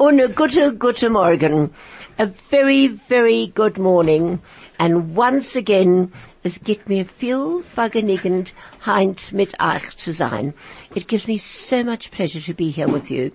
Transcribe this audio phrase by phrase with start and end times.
[0.00, 1.74] Und gute, gute Morgen.
[2.16, 4.40] A very, very good morning.
[4.78, 6.10] And once again,
[6.42, 8.54] es gibt mir viel vergnügend,
[8.86, 10.54] heint mit euch zu sein.
[10.94, 13.32] It gives me so much pleasure to be here with you.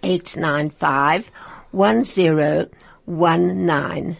[0.01, 1.29] 895
[1.71, 4.17] 1019.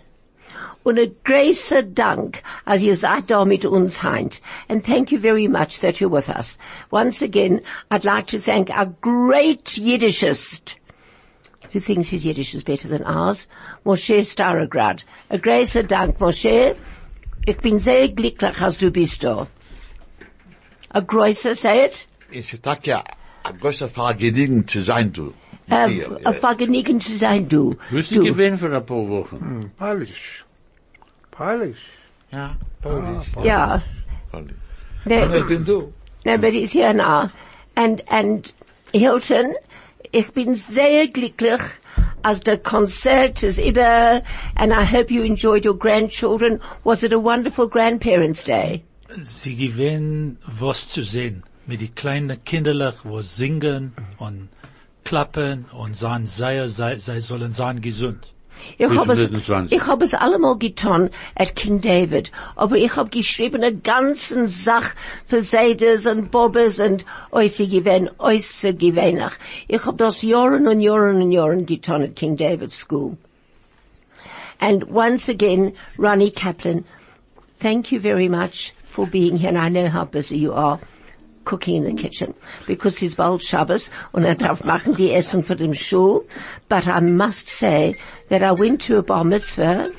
[0.85, 4.39] Und a großer Dank, als ihr seid da mit uns heint.
[4.69, 6.59] And thank you very much that you're with us.
[6.91, 10.75] Once again, I'd like to thank our great Yiddishist,
[11.73, 13.47] who thinks his Yiddish is better than ours,
[13.83, 15.01] Moshe Starograd.
[15.31, 16.77] A großer Dank, Moshe.
[17.47, 19.47] Ich bin sehr glücklich, als du bist da.
[20.93, 22.05] A großer, say it?
[22.29, 23.03] Ich sag ja,
[23.43, 25.33] ein großer Vergnügen zu sein, du.
[25.67, 27.75] A, Hier, a Vergnügen zu sein, du.
[27.89, 29.39] Wirst du gewinnen für ein paar Wochen?
[29.39, 30.44] Hm, Polish.
[31.37, 31.77] Polish.
[32.31, 33.27] Ja, Polish.
[33.43, 33.81] Ja.
[34.31, 34.55] Polish.
[35.05, 35.93] Aber ich bin du.
[36.25, 37.29] no, but he's here now.
[37.75, 38.53] And, and
[38.93, 39.55] Hilton,
[40.11, 41.61] ich bin sehr glücklich,
[42.23, 44.23] als der Konzert ist über,
[44.55, 46.59] and I hope you enjoyed your grandchildren.
[46.83, 48.83] Was it a wonderful grandparents' day?
[49.21, 51.43] Sie gewinnen was zu sehen.
[51.67, 54.49] Mit die kleinen Kinderlich, wo singen und
[55.03, 58.34] klappen und sagen, sei, sei, sei sollen sein gesund.
[58.77, 59.77] Ich habe es, 25.
[59.77, 64.93] ich habe es allemal getan at King David, aber ich habe geschrieben eine ganzen Sach
[65.25, 69.33] für Seiders und Bobbes und äußer gewähn, äußer gewähnlich.
[69.67, 73.17] Ich habe das Jahren und Jahren und Jahren getan at King David School.
[74.59, 76.85] And once again, Ronnie Kaplan,
[77.59, 80.79] thank you very much for being here and I know how busy you are
[81.45, 82.33] cooking in the kitchen
[82.67, 86.25] because it's bald Shabbos und er darf machen die Essen für den Schul.
[86.67, 87.95] But I must say
[88.29, 89.91] that I went to a bar mitzvah.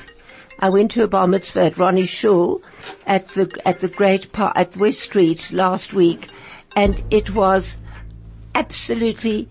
[0.58, 2.62] I went to a bar mitzvah at Ronnie Shul
[3.06, 6.28] at the, at the great park, at West Street last week
[6.76, 7.78] and it was
[8.54, 9.48] absolutely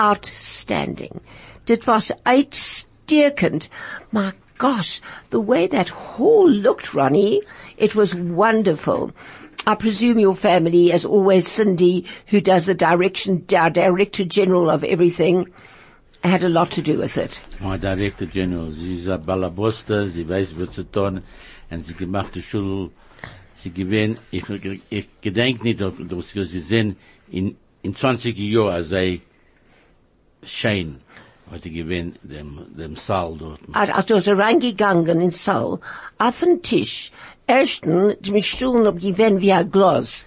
[0.00, 1.20] outstanding.
[1.66, 3.68] Dit was uitstekend.
[4.12, 7.42] My gosh, the way that hall looked, Ronnie,
[7.76, 9.12] it was wonderful.
[9.66, 14.84] I presume your family, as always, Cindy, who does the direction, our director general of
[14.84, 15.46] everything,
[16.22, 17.42] had a lot to do with it.
[17.60, 21.22] My Director General, sie ist ein Ballaboster, sie weiß, was zu tun,
[21.70, 22.90] und sie gemacht die Schule,
[23.54, 24.44] sie gewinnt, ich,
[24.90, 26.96] ich, gedenk nicht, ob sie sie sehen,
[27.30, 29.20] in, in 20 Jahren, als sei
[30.44, 31.00] schön,
[31.50, 33.60] hat sie gewinnt, dem, dem Saal dort.
[33.72, 35.78] Als du so reingegangen in Saal,
[36.18, 37.12] auf den Tisch,
[37.46, 40.24] ersten, die Stuhlen ob gewinn wie ein Glas.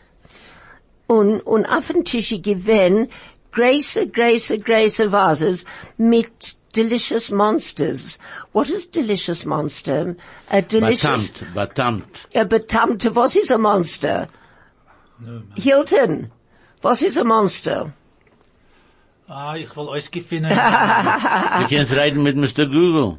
[1.07, 3.09] Und, und auf den Tisch gewinn,
[3.51, 5.66] große, große, große Vases
[5.97, 8.19] mit delicious monsters.
[8.51, 10.16] What is delicious monster?
[10.50, 12.28] A delicious, Batamt, batamt.
[12.35, 14.28] a betamte, was is a monster?
[15.55, 16.31] Hilton,
[16.84, 17.94] was is a monster?
[19.29, 20.51] Ah, ich will euch gewinnen.
[20.51, 22.66] Du kannst reden mit Mr.
[22.66, 23.17] Google.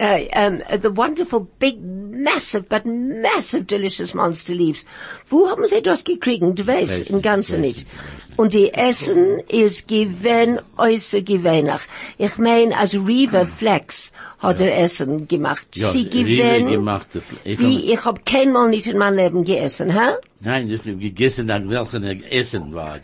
[0.00, 4.84] Uh, um, uh, the wonderful big, massive, but massive delicious monster leaves.
[5.28, 6.42] Wo haben sie das gekriegt?
[6.42, 7.78] Du weißt, Weiß im Ganzen nicht.
[7.78, 8.38] nicht, weiß nicht.
[8.38, 11.82] Und die Essen ist gewinn, äußer gewöhnlich.
[12.16, 15.66] Ich mein, als Reaver Flex hat er Essen gemacht.
[15.76, 17.08] Ja, sie gewinn, gemacht.
[17.44, 20.14] Ich hab, wie, ich hab keinmal nicht in meinem Leben gegessen, hä?
[20.40, 23.00] nein, ich hab gegessen, nach welchen Essen war.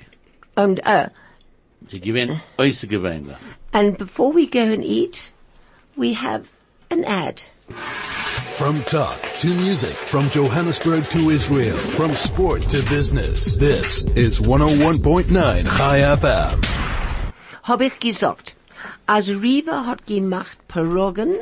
[0.55, 1.09] Und, uh,
[1.91, 3.37] Ich gewinnt, äußerst gewöhnlich.
[3.73, 5.31] and before we go and eat,
[5.97, 6.45] we have
[6.91, 7.43] an ad.
[8.59, 13.55] From talk to music, from Johannesburg to Israel, from sport to business.
[13.57, 15.31] This is 101.9
[15.77, 16.65] Chai FM.
[17.67, 18.55] hab ich gesagt,
[19.07, 21.35] als Riva hat gemacht Peroggen,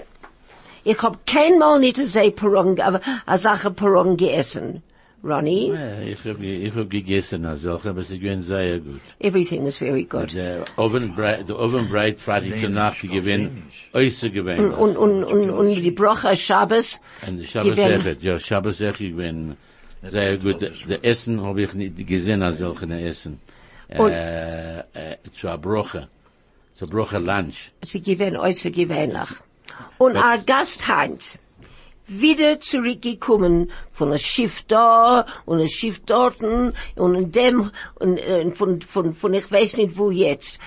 [0.83, 4.83] ich hab keinmal nicht so Peroggen, aber a Sache Peroggen gegessen.
[5.25, 5.73] Ronnie.
[5.73, 9.01] Ja, ich hab, ich hab gegessen als solche, aber sie gehen sehr gut.
[9.21, 10.33] Everything was very good.
[10.35, 14.73] Der Ovenbreit, der Ovenbreit Freitag zur Nacht, die gewinnen, äußerst gewinnen.
[14.75, 17.01] Und, und, und, und die Brocha Shabbos.
[17.27, 19.57] Und die Shabbos Echet, ja, Shabbos Echet gewinnen
[20.03, 20.61] sehr gut.
[20.89, 23.41] Der Essen habe ich nicht gesehen als solche Essen.
[23.89, 26.09] Und- Äh, äh, zu a Broche.
[26.75, 27.71] Zu Broche Lunch.
[27.83, 29.29] Sie gewinnen äußerst gewöhnlich.
[29.99, 31.39] Und Das- our Gast Heinz,
[32.07, 38.51] wieder zurückgekommen von einem Schiff da und einem Schiff dort und in dem und, äh,
[38.53, 40.59] von, von, von ich weiß nicht wo jetzt.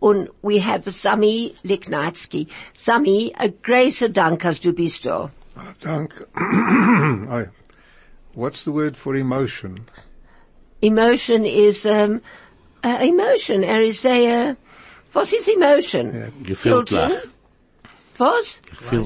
[0.00, 2.46] Und we have Sami Liknatsky.
[2.72, 5.30] Sami, a großer Dank, als du bist da.
[5.80, 6.24] Dank.
[8.34, 9.86] What's the word for emotion?
[10.80, 12.20] Emotion is, um,
[12.84, 13.64] uh, emotion.
[13.64, 14.54] Er is a, uh,
[15.12, 16.14] was is emotion?
[16.14, 16.28] Ja.
[16.44, 17.10] Gefiltlach.
[17.10, 17.30] Filter?
[18.18, 18.60] Was?
[18.70, 19.04] Gefil,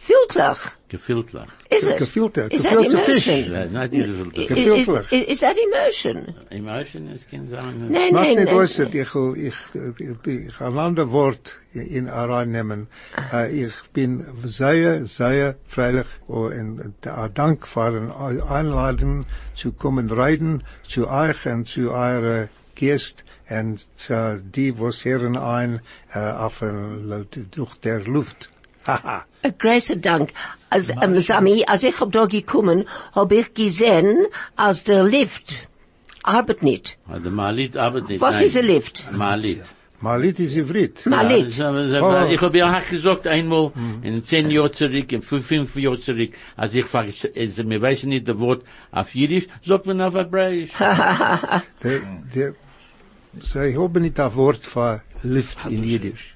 [0.00, 0.56] Filtlach.
[0.60, 0.80] Filtlach.
[0.88, 1.48] Gefiltlach.
[1.70, 1.98] Is it?
[1.98, 2.48] Gefilte.
[2.50, 3.72] Is that emotion?
[3.72, 5.12] Not Is, Gefiltlach.
[5.12, 6.34] is, is that emotion?
[6.50, 7.90] Emotion ist kein Sagen.
[7.90, 8.54] Nein, Macht nein, nicht nein.
[8.56, 9.54] aus, ich, ich,
[9.98, 12.88] ich, ich ein anderes Wort in reinnehmen.
[13.32, 16.94] Äh, Ich bin sehr, sehr freilich und
[17.34, 17.90] Dank für
[18.32, 25.04] die Einladung zu kommen reiten zu euch und zu eurer Gäste und zu die, was
[25.04, 25.80] hören ein
[26.14, 26.64] auf
[27.50, 28.50] durch der Luft.
[28.86, 29.24] Haha.
[29.42, 30.30] A großer Dank.
[30.68, 35.68] Als, ähm, Sami, als ich hab da gekommen, hab ich gesehen, als der Lift
[36.22, 36.98] arbeitet nicht.
[37.08, 38.20] Der Malit arbeitet nicht.
[38.20, 38.46] Was nein.
[38.46, 39.12] ist ein Lift?
[39.12, 39.62] Malit.
[40.02, 41.04] Malit ist Ivrit.
[41.06, 41.46] Malit.
[41.48, 42.32] Das- das- Oh.
[42.32, 43.72] Ich habe ja auch gesagt einmal,
[44.02, 47.12] in zehn Jahren zurück, in fünf, fünf Jahren zurück, als ich frage,
[47.64, 48.62] mir weiß nicht das Wort
[48.92, 50.70] auf Jiddisch, sagt man auf Hebräisch.
[50.78, 52.00] Der,
[53.42, 56.34] sie haben nicht ein Wort für Lift in Jiddisch.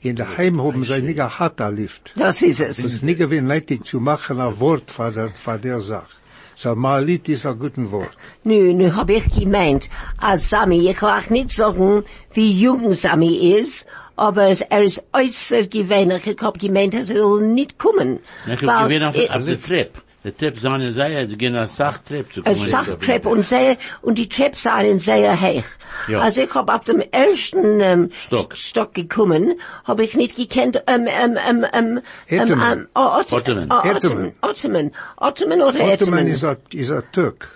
[0.00, 2.12] In der Heim haben sie nicht ein Lift.
[2.16, 2.78] Das ist es.
[2.78, 6.06] Es ist nicht nötig zu machen ein Wort für der, für der Sache.
[6.54, 8.10] So Malit ist ein gutes Wort.
[8.42, 12.02] Nu, nu hab ich gemeint, als Sami, ich will auch nicht sagen,
[12.32, 13.86] wie jung Sami ist,
[14.16, 16.26] aber es, er ist äußerst gewöhnlich.
[16.26, 18.18] Ich hab gemeint, er will nicht kommen.
[18.46, 20.00] Ich habe gesehen auf, auf der Treppe.
[20.24, 22.68] Der Treppe sahen in Seier, die gehen als Sachtreppe zu Ein kommen.
[22.68, 25.62] Sachtreppe und sehr, und die Treppe seien sehr hoch.
[26.08, 26.20] Ja.
[26.20, 28.56] Also ich hab auf dem ersten ähm, Stock.
[28.56, 29.54] Stock gekommen,
[29.84, 32.78] hab ich nicht gekannt, ähm, ähm, ähm, ähm, ähm, Ottoman.
[32.80, 33.68] ähm, oh, Ottoman.
[33.70, 33.96] oh, Ottoman.
[33.96, 34.32] Ottoman.
[34.42, 34.90] Ottoman.
[35.18, 36.26] Ottoman oder Ottoman Ottoman?
[36.26, 37.50] ist ein, ist ein Türk.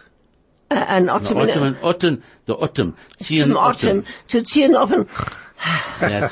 [0.69, 1.49] Äh, Ein Der Ottoman.
[1.51, 4.07] Ottoman, Otten, der Ottom, ziehen Zum Ottoman.
[4.29, 5.07] Zu ziehen Ottom,
[6.01, 6.31] ja.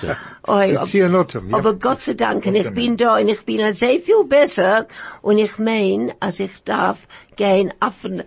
[0.50, 4.86] Aber Gott sei Dank, und ich bin da und ich bin sehr viel besser
[5.22, 7.06] und ich mein, als ich darf
[7.36, 8.22] gehen offen,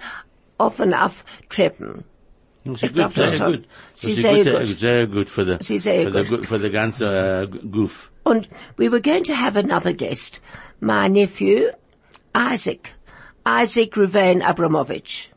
[0.58, 2.06] offen auf Treppen.
[2.66, 3.60] Das Ich ist gut, sehr
[3.94, 4.22] sie ist
[4.80, 6.46] sehr gut, für die, Sie sehr für die, gut.
[6.46, 8.10] für die ganze äh, Goof.
[8.24, 8.48] And
[8.78, 10.42] we were going to have another guest,
[10.80, 11.72] my nephew,
[12.34, 12.94] Isaac,
[13.46, 15.30] Isaac Ruvain Abramovich.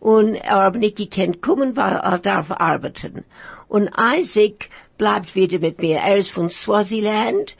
[0.00, 3.24] Und er aber nicht gekannt kommen, weil er darf arbeiten.
[3.68, 4.68] Und Isaac
[4.98, 5.98] bleibt wieder mit mir.
[5.98, 7.56] Er ist von Swaziland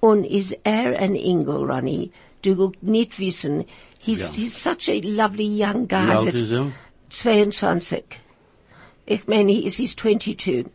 [0.00, 2.10] und ist er ein Engel, Ronnie.
[2.42, 3.64] Du willst nicht wissen.
[3.98, 4.26] He's, Ja.
[4.28, 6.10] he's such a lovely young Wie guy.
[6.10, 6.72] alt that- ist er?
[7.10, 8.04] 22.
[9.06, 10.66] Ich meine, he is, he's 22.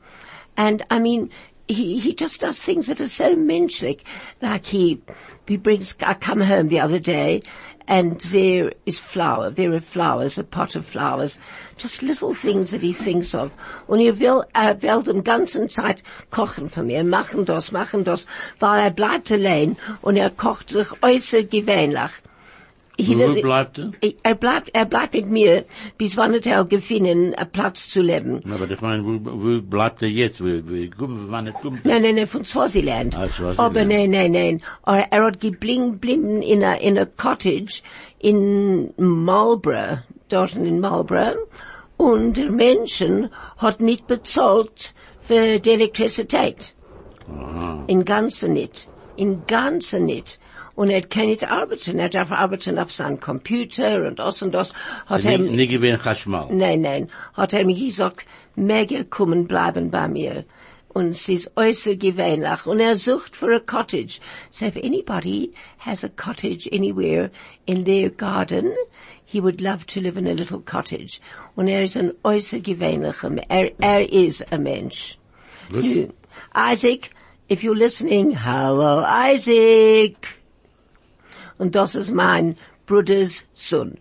[0.57, 1.29] And I mean,
[1.67, 4.01] he, he just does things that are so menschlich.
[4.41, 5.01] Like he,
[5.47, 7.41] he brings, I come home the other day
[7.87, 11.37] and there is flour, there are flowers, a pot of flowers,
[11.77, 13.51] just little things that he thinks of.
[13.87, 18.25] Und er will, er will den ganzen Zeit kochen für mir, machen das, machen das,
[18.59, 22.11] weil er bleibt allein und er kocht sich äußerst gewöhnlich.
[22.97, 23.91] Wo bleibt er?
[24.23, 25.65] er bleibt, er bleibt mit mir,
[25.97, 28.41] bis wann er auch gefunden, einen Platz zu leben.
[28.51, 30.41] Aber ich meine, wo, wo bleibt er jetzt?
[30.41, 31.85] Wo, wo, wann er kommt?
[31.85, 33.17] Nein, nein, nein, von Swaziland.
[33.17, 33.59] Ah, Swaziland.
[33.59, 34.61] Aber nein, nein, nein.
[34.85, 37.81] Er, er hat gebling, blimmen in a, in a cottage
[38.19, 41.37] in Marlborough, dort in Marlborough.
[41.97, 46.73] Und der Menschen hat nicht bezahlt für die Elektrizität.
[47.87, 48.87] In ganzen nicht.
[49.15, 50.39] In ganzen nicht.
[50.81, 51.99] Und er kann nicht arbeiten.
[51.99, 54.73] Er darf arbeiten auf seinem Computer und das und das.
[55.05, 56.47] Hat er, Nicht, nicht gewinn Chashmal.
[56.51, 57.11] Nein, nein.
[57.35, 60.43] Hat er mir gesagt, mega kommen bleiben bei mir.
[60.87, 62.65] Und es ist äußerst gewöhnlich.
[62.65, 64.19] Und er sucht für a cottage.
[64.49, 67.29] So if anybody has a cottage anywhere
[67.67, 68.73] in their garden,
[69.23, 71.21] he would love to live in a little cottage.
[71.55, 75.19] Und er ist ein äußerst gewöhnlicher, er, er ist ein Mensch.
[75.69, 76.09] Nu,
[76.55, 77.11] Isaac,
[77.51, 80.40] if you're listening, hello Isaac.
[81.61, 82.55] Und das ist mein
[82.87, 83.91] Bruders Sohn.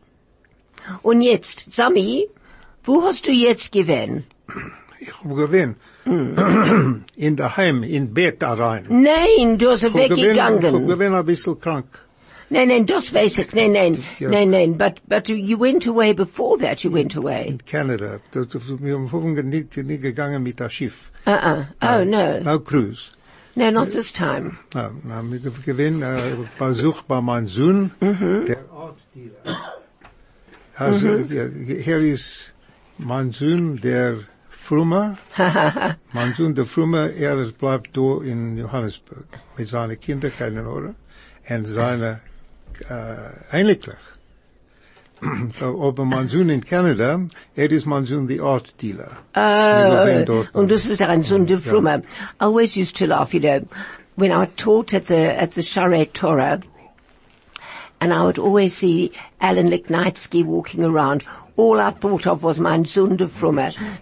[1.03, 2.27] Und jetzt, Sami,
[2.85, 4.25] wo hast du jetzt gewähnt?
[4.99, 5.77] Ich hab gewinn.
[6.05, 7.05] Hm.
[7.17, 8.87] In der Heim, in Bett rein.
[8.89, 10.17] Nein, du hast gewinn, ich hab
[10.63, 10.89] weggegangen.
[10.89, 11.91] gewinn ein bisschen krank.
[12.49, 13.53] Nein, nein, das weiß ich.
[13.53, 14.31] Nein, nein, Ja.
[14.31, 14.79] nein, nein.
[14.79, 16.83] But, but you went away before that.
[16.83, 17.47] You went away.
[17.47, 18.21] in Canada.
[18.33, 21.11] Wir haben nie, nie gegangen mit das Schiff.
[21.27, 21.67] Uh-uh.
[21.83, 22.41] Oh, no.
[22.41, 23.11] No cruise.
[23.61, 24.59] No, not this time.
[24.75, 27.49] Ah, ah, na, na, wir gewinnen äh, Besuch bei meinem mhm.
[27.49, 29.59] Sohn, der Artdealer.
[30.77, 31.31] Also, mhm.
[31.31, 31.45] ja,
[31.87, 32.55] hier ist
[32.97, 34.21] mein Sohn, der
[36.13, 36.67] mein Sohn, der
[37.27, 40.95] er bleibt da in Johannesburg mit seinen Kindern, keine Ahnung,
[41.47, 42.21] und seine
[42.89, 44.05] äh, Einiglich.
[45.61, 47.21] Aber mein Sohn in Canada,
[47.55, 47.87] er ist
[48.29, 49.19] the art dealer.
[49.35, 50.07] Artdealer.
[50.07, 51.23] Wir gewinnen Oh, und das ist ein
[51.61, 51.99] Frummer.
[52.41, 53.61] I always used to laugh, you know,
[54.17, 56.61] when I taught at the, at the Sharet Torah,
[58.01, 61.25] and I would always see Alan Leknitsky walking around.
[61.61, 63.29] All I thought of was mein Sunde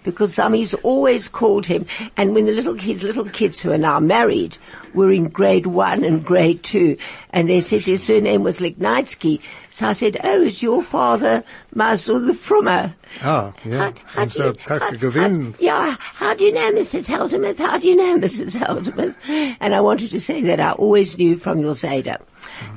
[0.05, 1.87] because Zami's always called him,
[2.17, 4.57] and when the little kids, little kids who are now married,
[4.95, 6.97] were in grade one and grade two,
[7.31, 9.41] and they said their surname was Leknitsky,
[9.73, 11.43] so I said, oh, is your father
[11.75, 12.95] my Sunde Frummer?
[13.23, 13.91] Ah, ja.
[14.05, 17.07] How, Und so, how, Tag yeah, how do you know Mrs.
[17.07, 17.59] Heldemuth?
[17.59, 18.53] How do you know Mrs.
[18.55, 19.17] Heldemuth?
[19.59, 22.23] And I wanted to say that I always knew from your Zayda.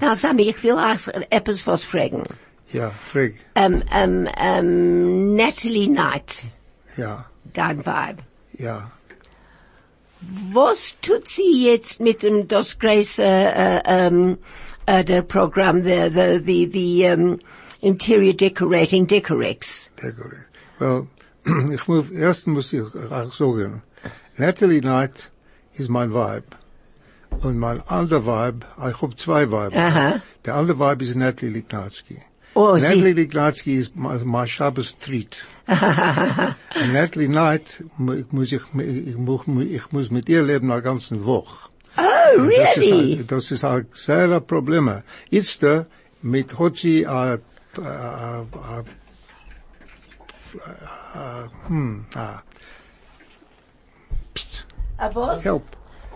[0.01, 2.25] Now, Sammy, ich will ask etwas was fragen.
[2.73, 3.35] Ja, Frig.
[3.55, 6.45] Um, um, um, Natalie Knight,
[6.97, 8.23] Ja, dein Vibe.
[8.57, 8.91] ja.
[10.53, 14.37] Was tut sie jetzt mit dem, das große, äh, ähm,
[14.85, 17.39] äh, der Programm, the, the, the, the, um,
[17.81, 19.89] Interior Decorating Decorex?
[19.99, 20.33] Gut.
[20.77, 21.07] Well,
[21.73, 23.81] ich muss, erst muss ich auch sagen,
[24.37, 25.31] Natalie Knight
[25.73, 26.45] ist mein Vibe.
[27.41, 29.75] Und mein anderer Vibe, ich habe zwei Vibe.
[29.75, 30.21] Aha.
[30.45, 32.17] Der andere Vibe ist Natalie Lignatsky.
[32.53, 35.45] Oh, Natalie sie, Lignatsky ist mein, Shabbos Treat.
[35.67, 35.77] Und
[36.93, 37.83] Natalie Knight,
[38.17, 41.69] ich muss, ich, ich, muss, ich muss mit ihr leben eine ganze Woche.
[41.97, 42.01] oh,
[42.55, 43.19] Das ist, really?
[43.19, 45.01] ein- das ist ein sehr Problem.
[45.29, 45.63] Jetzt,
[46.21, 47.37] mit, hat sie, äh, äh,
[47.77, 48.83] äh,
[51.15, 52.41] äh, hm, ah,
[54.99, 55.43] Uh, was?
[55.43, 55.63] help.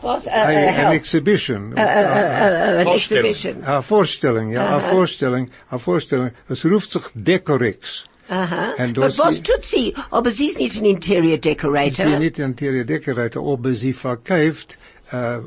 [0.02, 0.26] Was?
[0.26, 0.94] Uh, uh, Ein- An help.
[0.94, 1.74] exhibition.
[1.78, 3.26] An Vorstellung.
[3.26, 3.64] exhibition.
[3.64, 6.32] Eine Vorstellung, ja, eine Vorstellung, eine Vorstellung.
[6.50, 8.04] Es ruft sich Decorex.
[8.28, 8.74] Aha.
[8.78, 9.94] Und But das was ist- tut sie?
[10.12, 12.06] Aber sie ist nicht ein Interior Sie Decorator.
[12.20, 14.78] nicht Interior Decorator, aber sie verkauft
[15.12, 15.38] äh,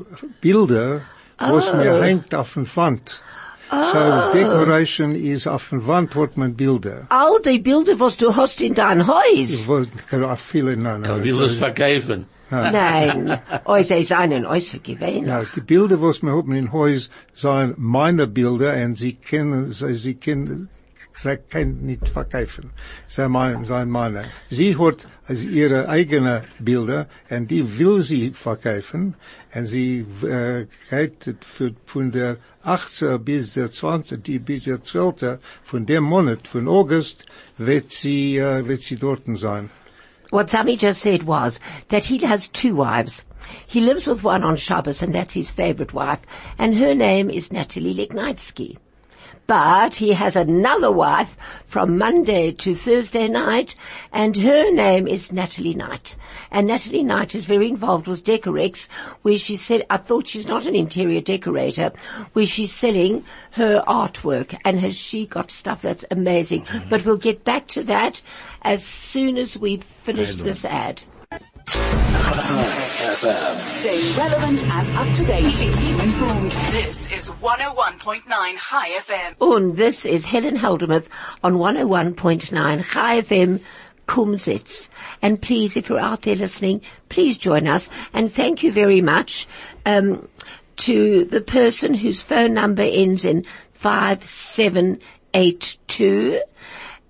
[0.41, 1.01] Bilder,
[1.37, 3.21] was mir hängt auf den Wand.
[3.69, 7.05] So, Decoration ist auf den Wand hat man Bilder.
[7.09, 9.21] All die Bilder, was du hast in dein Haus.
[9.35, 9.91] Ich wollte
[10.27, 12.25] auch viele, nein, will es verkaufen.
[12.51, 13.39] Nein.
[13.65, 15.27] Oh, sie seien äußerst gewähnt.
[15.27, 19.95] Ja, die Bilder, was wir haben in Haus, sind meine Bilder, und sie können, sie,
[19.95, 20.69] sie können,
[21.13, 22.71] sie können nicht verkaufen.
[23.07, 24.25] Sie meinen, sind meine.
[24.49, 29.15] Sie hat also ihre eigenen Bilder, und die will sie verkaufen,
[29.53, 33.23] und sie, äh, geht für, von der 18.
[33.23, 34.23] bis der 20.
[34.23, 35.39] die bis der 12.
[35.63, 37.25] von dem Monat, von August,
[37.57, 39.69] wird sie, äh, wird sie dort sein.
[40.29, 43.25] What Sami just said was that he has two wives.
[43.65, 46.19] He lives with one on Shabbos, and that's his favorite wife,
[46.57, 48.77] and her name is Natalie Leknitsky.
[49.49, 53.75] But he has another wife from Monday to Thursday night,
[54.13, 56.15] and her name is Natalie Knight.
[56.51, 58.87] And Natalie Knight is very involved with Decorex,
[59.23, 61.91] where she said, I thought she's not an interior decorator,
[62.33, 66.65] where she's selling her artwork, and has she got stuff that's amazing.
[66.65, 66.89] Mm-hmm.
[66.89, 68.21] But we'll get back to that
[68.61, 71.01] as soon as we've finished this ad.
[73.67, 75.61] Stay relevant and up to date.
[76.01, 76.51] Informed.
[76.71, 78.23] This is 101.9
[78.57, 79.35] Chai FM.
[79.37, 81.07] Und this is Helen Heldemuth
[81.43, 83.61] on 101.9 Chai FM
[84.07, 84.89] Kumzits.
[85.21, 87.87] And please, if you're out there listening, please join us.
[88.13, 89.47] And thank you very much
[89.85, 90.27] um,
[90.77, 96.41] to the person whose phone number ends in 5782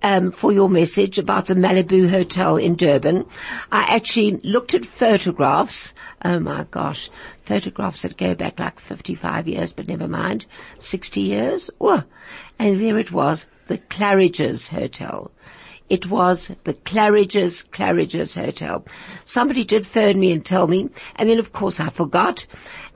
[0.01, 3.25] um, for your message about the Malibu Hotel in Durban.
[3.71, 5.93] I actually looked at photographs.
[6.23, 7.09] Oh my gosh,
[7.41, 10.45] photographs that go back like 55 years, but never mind,
[10.79, 11.69] 60 years.
[11.79, 12.03] Oh,
[12.57, 15.31] and there it was, the Claridge's Hotel.
[15.89, 18.85] It was the Claridge's, Claridge's Hotel.
[19.25, 22.45] Somebody did phone me and tell me, and then of course I forgot,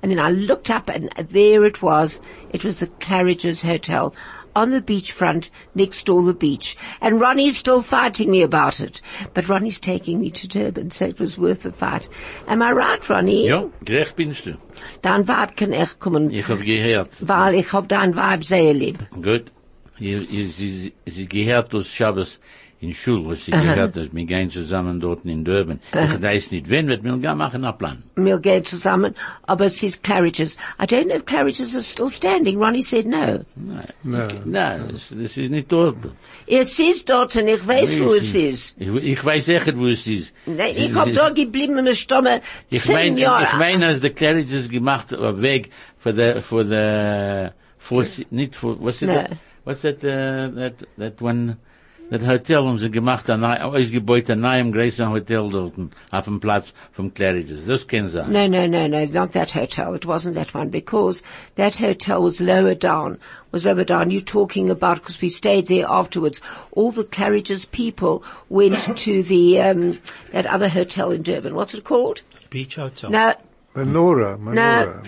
[0.04, 2.22] and then I looked up and there it was.
[2.52, 4.14] It was the Claridge's Hotel
[4.56, 6.78] on the beachfront next door the beach.
[7.02, 9.02] And Ronnie's still fighting me about it.
[9.34, 12.08] But Ronnie's taking me to Durban, so it was worth the fight.
[12.48, 13.48] Am I right, Ronnie?
[13.48, 14.58] Ja, gerecht binst du.
[15.02, 17.10] Dein Weib kann echt kommen, Ich hab gehört.
[17.22, 19.00] weil ich hab dein Weib sehr lieb.
[19.12, 19.52] Gut.
[20.00, 22.40] Ihr- Sie, sie gehört aus Shabbos
[22.84, 25.80] in Schule, was sie gehört, dass wir gehen zusammen dort in Durban.
[25.94, 28.04] Ich weiß nicht, wenn, wird mir gar machen einen Plan.
[28.16, 30.58] We'll go zusammen, aber es ist Claridge's.
[30.82, 32.58] I don't know if Claridge's is still standing.
[32.58, 33.46] Ronnie said no.
[34.04, 34.28] No.
[34.46, 35.96] Nein, das, das ist nicht dort.
[36.46, 38.75] Es ist dort und ich weiß, wo es ist.
[38.78, 40.34] Ich, ich weiß echt, wo es ist.
[40.46, 43.46] Nein, Sie- ich hab Sie- da geblieben im Stomme Ich zehn meine, Jahre.
[43.46, 48.75] ich meine, als der Claridge's gemacht, äh, weg für der, für der, für, nicht für,
[48.84, 49.13] was ist No.
[49.13, 49.30] das?
[49.66, 51.56] What's that, uh, that, that one,
[52.13, 55.74] that Hotel haben sie gemacht, ein neu- ausgebaut, ein neuem größeren Hotel dort,
[56.12, 57.65] auf dem Platz vom Claridge's.
[57.65, 58.24] Das kennen sie.
[58.27, 59.96] No, no, no, no, not that hotel.
[59.96, 61.24] It wasn't that one because
[61.55, 63.17] that hotel was lower down.
[63.51, 64.12] Was lower down.
[64.12, 66.39] You're talking about because we stayed there afterwards.
[66.72, 70.00] All the Claridge's people went to the um,
[70.32, 71.55] that other hotel in Durban.
[71.55, 72.22] What's it called?
[72.51, 73.10] Beach Hotel.
[73.10, 73.34] No,
[73.75, 75.01] Menorah, Menorah.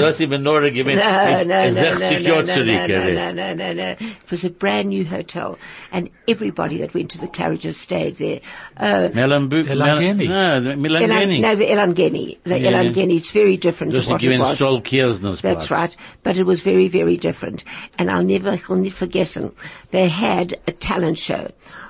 [0.00, 3.34] Das ist Benore no, no, no, no, 60 no, Jahre no, zurück, no, no, gerät.
[3.34, 3.90] no, no, no.
[3.98, 5.58] It was a brand new hotel,
[5.90, 8.40] and everybody that went to the Claridge's stayed there.
[8.76, 10.28] Uh, Melanbu- Elangeni.
[10.28, 11.40] Mel- No, Elan, Melangeni.
[11.40, 12.38] no, the Elangeni.
[12.44, 12.82] The Yeah, yeah.
[12.84, 13.16] Elangeni.
[13.16, 14.58] It's very different to what ist it gewesen was.
[14.58, 15.70] Sol Kerzner's That's Platz.
[15.70, 15.96] right.
[16.22, 17.64] But it was very, very different.
[17.98, 19.50] And I'll never, I'll nicht vergessen,
[19.90, 21.48] they had a talent show.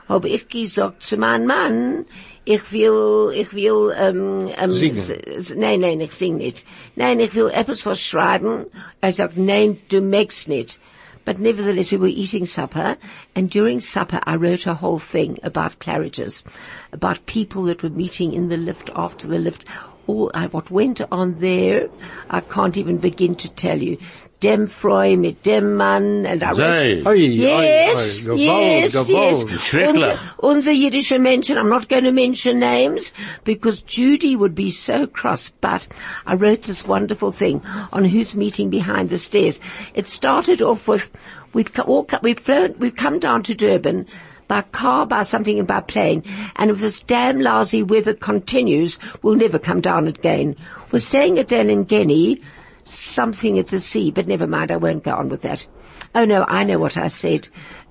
[0.09, 2.07] Habe ich gesagt zu meinem Mann,
[2.47, 4.99] ich will, ich will, ähm, ähm, Singen.
[4.99, 6.65] s- s- Nein, nein, ich sing nicht.
[6.95, 8.67] Nein, ich will etwas was schreiben.
[9.03, 10.79] Er sagt, nein, du magst nicht.
[11.25, 12.97] But nevertheless, we were eating supper,
[13.35, 16.45] and during supper, I wrote a whole thing about Claridge's,
[16.93, 19.65] about people that were meeting in the lift, after the lift.
[20.07, 21.89] All I, what went on there,
[22.31, 23.99] I can't even begin to tell you.
[24.39, 27.11] Dem Freu mit dem Mann, and I wrote, Sei.
[27.11, 28.95] Oi, Yes, oi, oi, yes, gewalt, yes.
[28.95, 29.49] gewalt.
[29.61, 30.19] Schrecklich.
[30.43, 35.07] Unser, unser Yiddish Menschen, I'm not going to mention names because Judy would be so
[35.07, 35.89] cross, but
[36.27, 37.63] I wrote this wonderful thing
[37.95, 39.59] on who's meeting behind the stairs.
[39.95, 41.09] It started off with,
[41.55, 44.07] we've all, co- we've flown, we've come down to Durban
[44.49, 46.23] by car, by something, and by plane.
[46.57, 50.57] And if this damn lousy weather continues, we'll never come down again.
[50.93, 52.43] We're staying at Elangeni,
[52.85, 55.67] something at the sea, but never mind, I won't go on with that.
[56.15, 57.49] Oh no, I know what I said.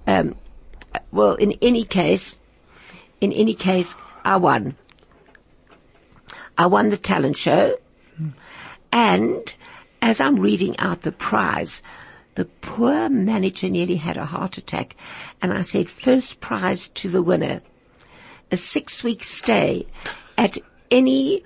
[0.08, 0.36] Um,
[1.12, 2.38] well, in any case,
[3.22, 4.76] in any case, I won.
[6.58, 7.78] I won the talent show,
[8.92, 9.54] and
[10.02, 11.84] as I'm reading out the prize,
[12.36, 14.96] the poor manager nearly had a heart attack,
[15.42, 17.62] and I said, first prize to the winner,
[18.52, 19.88] a six-week stay
[20.38, 20.58] at
[20.92, 21.44] any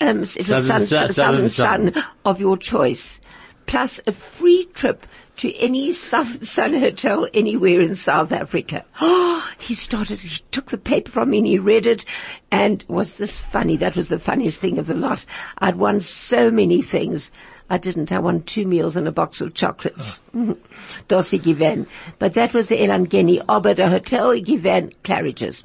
[0.00, 3.20] um, it's a Southern sun, Sun- southern Southern sun of your choice,
[3.66, 5.06] plus a free trip
[5.38, 8.84] to any Southern Sun hotel anywhere in South Africa.
[9.00, 12.04] Oh, he started, he took the paper from me and he read it
[12.50, 13.76] and was this funny?
[13.76, 15.24] That was the funniest thing of the lot.
[15.58, 17.30] I'd won so many things.
[17.70, 18.10] I didn't.
[18.12, 20.20] I won two meals and a box of chocolates.
[21.08, 21.86] Dossi given.
[22.18, 23.44] But that was the Elangeni.
[23.48, 25.64] Aber the hotel given Claridge's.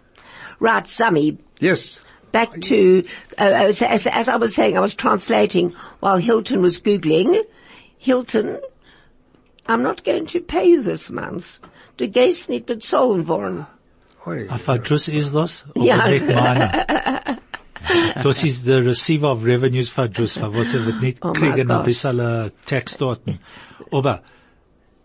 [0.60, 2.04] Right, Sammy, Yes.
[2.32, 3.06] back to,
[3.38, 7.42] uh, as, as, as I was saying, I was translating while Hilton was Googling.
[7.98, 8.60] Hilton,
[9.68, 11.60] I'm not going to pay you this month.
[11.98, 13.66] Du gehst nicht bezahlen wollen.
[14.28, 14.48] Oi.
[14.50, 15.64] A verdruss is das?
[15.76, 15.86] Oder
[16.16, 17.38] Ja.
[17.84, 18.24] nicht meine?
[18.24, 21.70] Das ist der Receiver of Revenues verdruss, für was er wird nicht Oh my kriegen
[21.72, 21.86] ein gosh.
[21.86, 23.22] bisschen Text dort.
[23.92, 24.22] Aber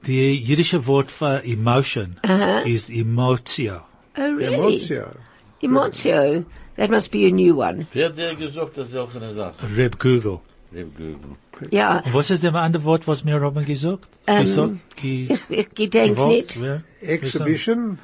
[0.07, 2.17] die jüdische Wort für emotion
[2.65, 3.81] ist Emotio.
[4.17, 4.55] Oh really?
[4.55, 5.13] Emotia.
[5.61, 6.45] Emotio.
[6.77, 7.87] That must be a new one.
[7.93, 9.57] Wer hat dir gesagt, das ist auch eine Sache?
[9.77, 10.39] Reb Google.
[10.73, 11.37] Reb Google.
[11.73, 14.09] Ja, Und was ist dem andere Wort, was mir Robin gesagt?
[14.29, 14.75] Ähm, gesagt?
[15.03, 16.61] Ges- ich, ich gedenk nicht.
[17.01, 17.99] Exhibition.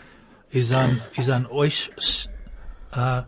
[0.50, 1.90] Ist ein, ist ein Euch,
[2.92, 3.22] äh,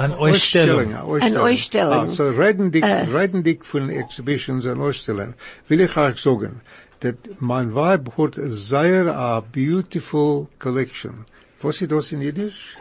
[0.00, 0.94] eine Ausstellung.
[0.94, 1.22] Ausstellung.
[1.22, 1.92] Eine Ausstellung.
[1.92, 5.34] Ah, so reden dik, reden dik von Exhibitions und Ausstellungen.
[5.68, 6.62] Will ich euch sagen,
[7.00, 11.26] that mein Weib hat a sehr a beautiful collection.
[11.62, 12.76] Was ist das in Jiddisch?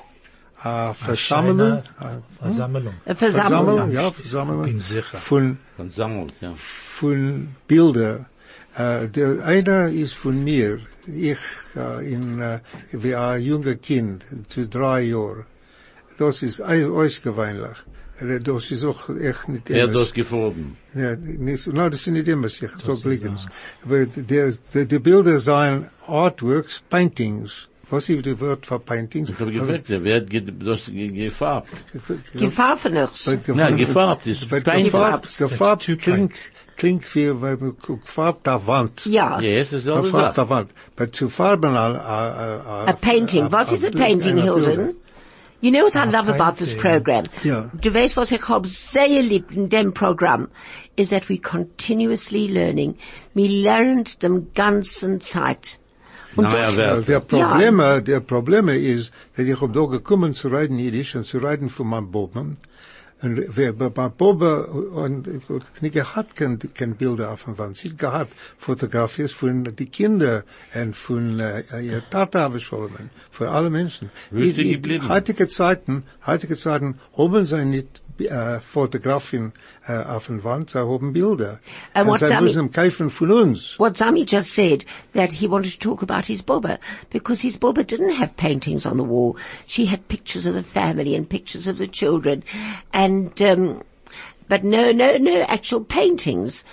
[0.62, 1.84] A Versammlung?
[2.00, 2.94] A Versammlung.
[3.06, 3.78] Eine Versammlung.
[3.78, 4.80] Versammlung, ja, Ich bin Versammlung.
[4.80, 5.18] sicher.
[5.18, 6.54] Von, Von Sammelt, ja.
[6.56, 8.26] von Bilder.
[8.78, 10.80] Uh, der einer ist von mir.
[11.08, 11.40] Ich
[11.76, 12.60] uh, in uh,
[12.92, 15.46] wie ein junger Kind zu drei Jahren.
[16.20, 17.78] Das ist ausgewöhnlich.
[18.44, 20.00] Das ist auch echt nicht Wer hat immer.
[20.02, 20.76] das gefunden?
[20.94, 23.46] Ja, nicht, no, das sind nicht immer sich, so blickens.
[23.86, 27.70] Aber der, der, die Bilder sind Artworks, Paintings.
[27.90, 29.30] Was ist das Wort für Paintings?
[29.30, 31.70] Ich habe gefragt, wer hat ge- das ge- gefarbt?
[32.34, 33.26] Gefahrveners.
[33.26, 36.34] Ja, gefarbt ist gefarbt, gefarbt klingt,
[36.78, 37.76] klingt wie, weil man
[38.46, 39.06] der Wand.
[39.06, 39.40] Ja.
[39.40, 40.70] Ja, es ist der Wand.
[40.96, 43.52] Aber zu farben, a, a, A painting.
[43.52, 44.96] What is a painting, Hilden?
[45.62, 47.26] You know what I oh, love about this program?
[47.44, 47.70] Ja.
[47.82, 50.48] Du weißt, was ich hab sehr lieb in dem Programm,
[50.96, 52.96] is that we continuously learning.
[53.34, 55.80] We learned dem ganzen Zeit.
[56.36, 57.08] Neue Äh, Welt.
[57.08, 61.40] Der Probleme, der Probleme ist, dass ich hab da gekommen zu reden Jiddisch und zu
[61.40, 62.40] reden von meinem Boben.
[62.40, 62.56] Hm?
[63.22, 67.76] Und wer bei Boben und ich nicht gehabt kein, kein Bilder auf der Wand.
[67.76, 72.90] Sie hat gehabt Fotografien von die Kinder und von äh, ihr Tata schon,
[73.32, 74.10] von alle Menschen.
[74.32, 79.54] Heutige Zeiten, heutige Zeiten haben sie nicht äh, Fotografien
[79.88, 81.60] äh, auf der Wand, sie haben Bilder.
[81.94, 83.78] And Und what's sie that müssen kaufen von uns.
[83.78, 86.80] What Zami just said, that he wanted to talk about his Boba,
[87.10, 89.38] because his Boba didn't have paintings on the wall.
[89.68, 92.44] She had pictures of the family and pictures of the children,
[92.94, 93.84] and, um,
[94.48, 96.64] but no, no, no actual paintings.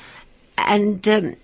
[0.59, 1.37] And, um,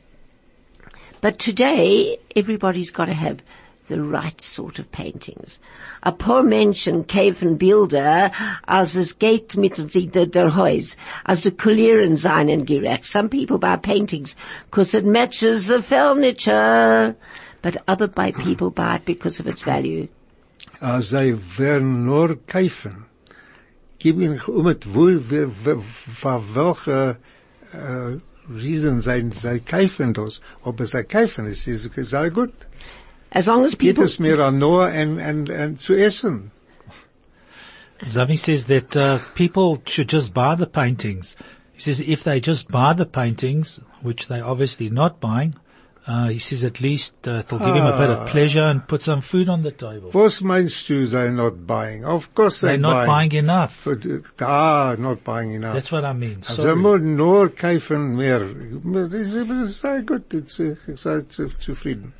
[1.20, 3.42] but today, everybody's got to have
[3.88, 5.58] the right sort of paintings.
[6.02, 8.30] A poor Menschen kaufen Bilder,
[8.66, 9.76] als es geht mit
[10.14, 13.04] der, der Haus, als die Kulieren seinen gerecht.
[13.04, 14.36] Some people buy paintings
[14.70, 17.14] because it matches the furniture,
[17.62, 20.08] but other buy people buy it because of its value.
[20.80, 23.06] als zij werden nur kaufen.
[23.98, 27.16] Gib ihnen um het wohl, wer- wer- welche
[27.72, 28.16] äh,
[28.56, 30.40] Reason zij, zij kaufen das.
[30.64, 32.52] Aber zij kaufen es, ist sehr gut.
[33.34, 36.50] As long as Geht people, es mir an nur en, en, en zu essen.
[38.04, 41.36] Zavi says that uh, people should just buy the paintings.
[41.72, 45.54] He says if they just buy the paintings, which they're obviously not buying,
[46.06, 49.02] uh, he says at least uh, it'll give him a bit of pleasure and put
[49.02, 50.10] some food on the table.
[50.12, 52.04] Was meinst du, they're not buying?
[52.04, 53.74] Of course They're they're, not buying enough.
[53.76, 55.74] For the- Ah, not buying enough.
[55.74, 56.42] That's what I mean.
[56.42, 56.74] Ze Sorry.
[56.76, 58.40] moeten nur kaufen meer.
[58.92, 62.12] Het is het is sehr gut, het is, ik sei zu- zufrieden.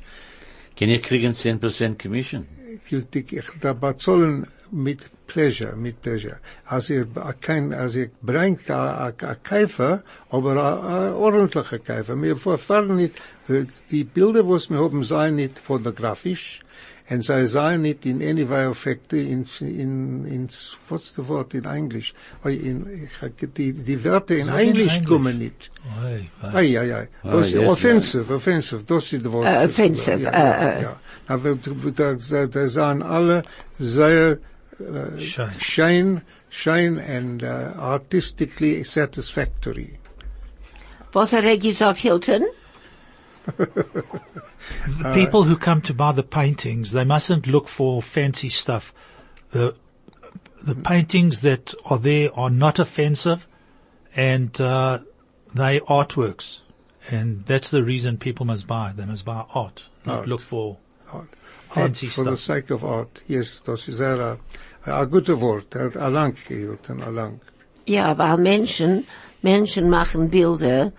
[0.75, 2.47] Can you kriegen 10% Commission?
[2.73, 6.39] ich, ich, ich da bezahlen mit pleasure, mit pleasure.
[6.65, 7.07] Als ihr
[7.41, 12.21] kein, als ihr bringt a, a, a Käufer, aber a, a ordentliche Käufer.
[12.21, 13.15] Wir verfahren nicht,
[13.47, 16.61] äh, die Bilder, was wir haben, seien nicht fotografisch,
[17.09, 20.47] und sie seien nicht in any way Effekte in, in, in,
[20.89, 22.13] what's the word in English?
[22.43, 25.07] Oh, in, ich, die, die Wörter in Sag in Englisch Englisch.
[25.09, 25.71] kommen nicht.
[26.03, 26.49] Oi, oi.
[26.55, 27.07] Ai, ai, ai.
[27.23, 29.45] Ah, Das, yes, offensive, offensive, das ist das Wort.
[29.47, 30.81] Uh, offensive, Ja, uh, ja, uh.
[30.81, 30.99] ja.
[31.27, 33.43] Aber da, da, da sind alle
[33.77, 34.37] sehr
[34.79, 35.49] äh, Schön.
[35.59, 37.47] shine, shine and uh,
[37.79, 39.99] artistically satisfactory.
[41.11, 42.43] was hat er gesagt, Hilton?
[44.87, 48.93] The people who come to buy the paintings, they mustn't look for fancy stuff.
[49.51, 49.75] The,
[50.61, 53.47] the paintings that are there are not offensive
[54.15, 54.99] and, uh,
[55.53, 56.61] they artworks.
[57.11, 58.93] And that's the reason people must buy.
[58.95, 60.27] They must buy art, not Art.
[60.27, 60.77] look for
[61.11, 61.27] Art.
[61.69, 63.21] fancy art for the sake of art.
[63.27, 64.37] Yes, das ist sehr,
[64.85, 65.75] äh, ein gutes Wort.
[65.75, 67.41] Er hat allang gehalten, allang.
[67.85, 69.05] Ja, weil Menschen,
[69.41, 70.93] Menschen machen Bilder,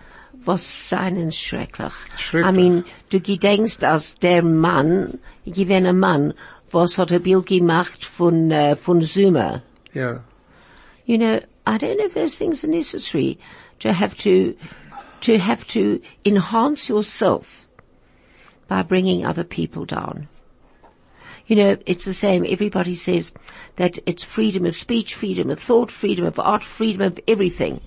[0.45, 1.93] was seien schrecklich.
[2.17, 2.45] Schrecklich.
[2.45, 6.33] I mean, du gedenkst, als der Mann, ich gewinne Mann,
[6.71, 9.63] was hat ein Bild gemacht von, äh, von Zuma.
[9.93, 10.23] Ja.
[11.05, 13.37] You know, I don't know if those things are necessary
[13.79, 14.55] to have to,
[15.21, 17.67] to have to enhance yourself
[18.67, 20.27] by bringing other people down.
[21.47, 22.43] You know, it's the same.
[22.47, 23.31] Everybody says
[23.75, 27.81] that it's freedom of speech, freedom of thought, freedom of art, freedom of everything.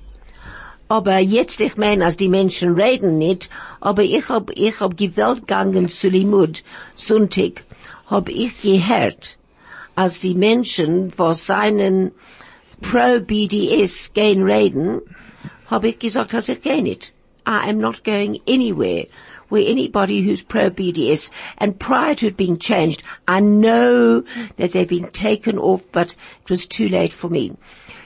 [0.88, 5.40] Aber jetzt, ich meine, als die Menschen reden nicht, aber ich hab, ich hab gewählt
[5.40, 7.64] gegangen zu Limmud, Sonntag,
[8.06, 9.36] hab ich gehört,
[9.94, 12.12] als die Menschen, was seinen
[12.80, 15.02] pro-BDS gehen reden,
[15.66, 17.12] hab ich gesagt, dass ich gehe nicht.
[17.46, 19.06] I am not going anywhere
[19.48, 24.22] where anybody who's pro-BDS, and prior to it being changed, I know
[24.56, 27.56] that they've been taken off, but it was too late for me.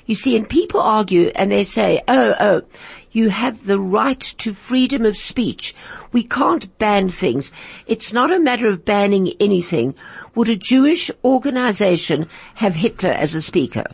[0.07, 2.63] You see, and people argue and they say, oh, oh,
[3.13, 5.75] you have the right to freedom of speech.
[6.13, 7.53] We can't ban things.
[7.87, 9.95] It's not a matter of banning anything.
[10.35, 13.87] Would a Jewish organization have Hitler as a speaker?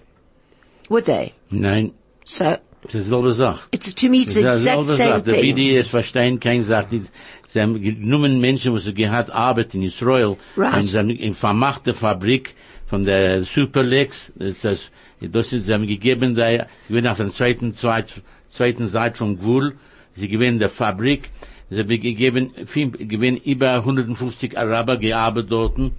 [0.88, 1.35] Would they?
[1.51, 1.92] Nein,
[2.29, 3.68] So, das ist dieselbe Sache.
[3.73, 5.57] it's, to me, it's the exact same thing.
[5.57, 7.01] BDS verstehen Sache.
[7.47, 10.37] Sie haben genommen Menschen, die gehabt Arbeit in Israel.
[10.57, 10.75] Right.
[10.75, 12.55] Und sie haben in vermachte Fabrik
[12.88, 14.33] von der Superlex.
[14.37, 19.18] Das ist, das ist, haben gegeben, da, sie gewinnen auf der zweiten, zweit, zweiten Seite
[19.18, 19.74] vom Gwul.
[20.14, 21.31] Sie gewinnen der Fabrik.
[21.70, 25.79] Sie haben gegeben, viel, gewinnen über 150 Araber gearbeitet dort.
[25.79, 25.92] Und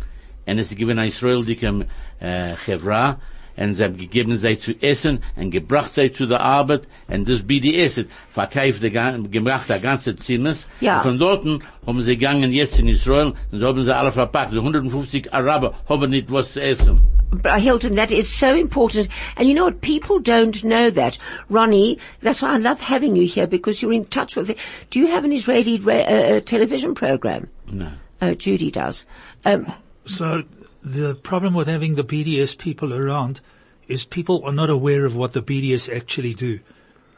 [0.46, 1.86] es gewinnen Israel, die kam,
[2.20, 3.20] äh, Chevra.
[3.60, 7.42] Und sie haben gegeben sie zu essen und gebracht sie zu der Arbeit und das
[7.44, 10.66] BDS hat verkauft, die gan- gebracht der ganze Zimmers.
[10.82, 10.96] Ja.
[10.98, 11.46] Und von dort
[11.86, 14.54] haben sie gegangen jetzt in Israel und so haben sie alle verpackt.
[14.54, 17.02] Die 150 Araber haben nicht was zu essen.
[17.32, 19.08] But, Hilton, that is so important.
[19.36, 19.82] And you know what?
[19.82, 21.20] People don't know that.
[21.48, 24.58] Ronnie, that's why I love having you here because you're in touch with it.
[24.90, 27.48] Do you have an Israeli uh, uh, television program?
[27.72, 27.90] No.
[28.20, 29.06] Uh, Judy does.
[29.46, 29.68] Um,
[30.06, 30.42] So
[30.84, 33.42] the problem with having the BDS people around
[33.88, 36.60] is people are not aware of what the BDS actually do.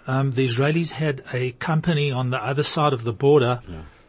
[0.07, 3.61] Um, the Israelis had a company on the other side of the border,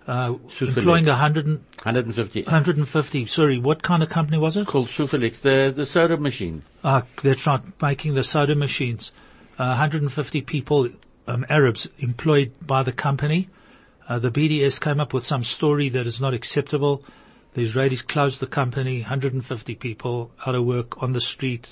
[0.06, 2.42] uh, employing a hundred and, 150.
[2.42, 3.26] 150.
[3.26, 4.66] Sorry, what kind of company was it?
[4.66, 6.62] Called Sufelix, the, the soda machine.
[6.82, 9.12] Ah, that's right, making the soda machines.
[9.58, 10.88] Uh, 150 people,
[11.26, 13.48] um, Arabs employed by the company.
[14.08, 17.04] Uh, the BDS came up with some story that is not acceptable.
[17.54, 21.68] The Israelis closed the company, 150 people out of work on the street,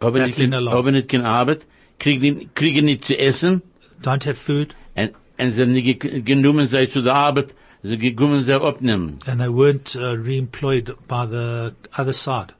[0.00, 0.74] Aber nicht, Battling along.
[0.74, 1.66] aber nicht keine Arbeit,
[1.98, 3.62] kriegen, kriegen nicht zu essen,
[4.02, 8.42] don't have food, und, und sie nicht ge- genommen sei zu der Arbeit, sie gekommen
[8.44, 9.18] sie abnehmen.
[9.26, 12.52] and they weren't uh, re-employed by the other side.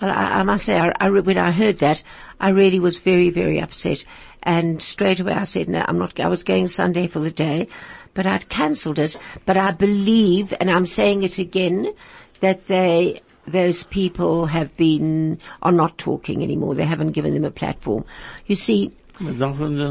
[0.00, 2.02] Well, I, I must say, I, I, when I heard that,
[2.40, 4.04] I really was very, very upset.
[4.42, 7.68] And straight away I said, no, I'm not, I was going Sunday for the day,
[8.16, 9.16] but I'd cancelled it.
[9.44, 11.94] But I believe, and I'm saying it again,
[12.40, 16.74] that they, those people have been, are not talking anymore.
[16.74, 18.04] They haven't given them a platform.
[18.46, 19.38] You see, Dann,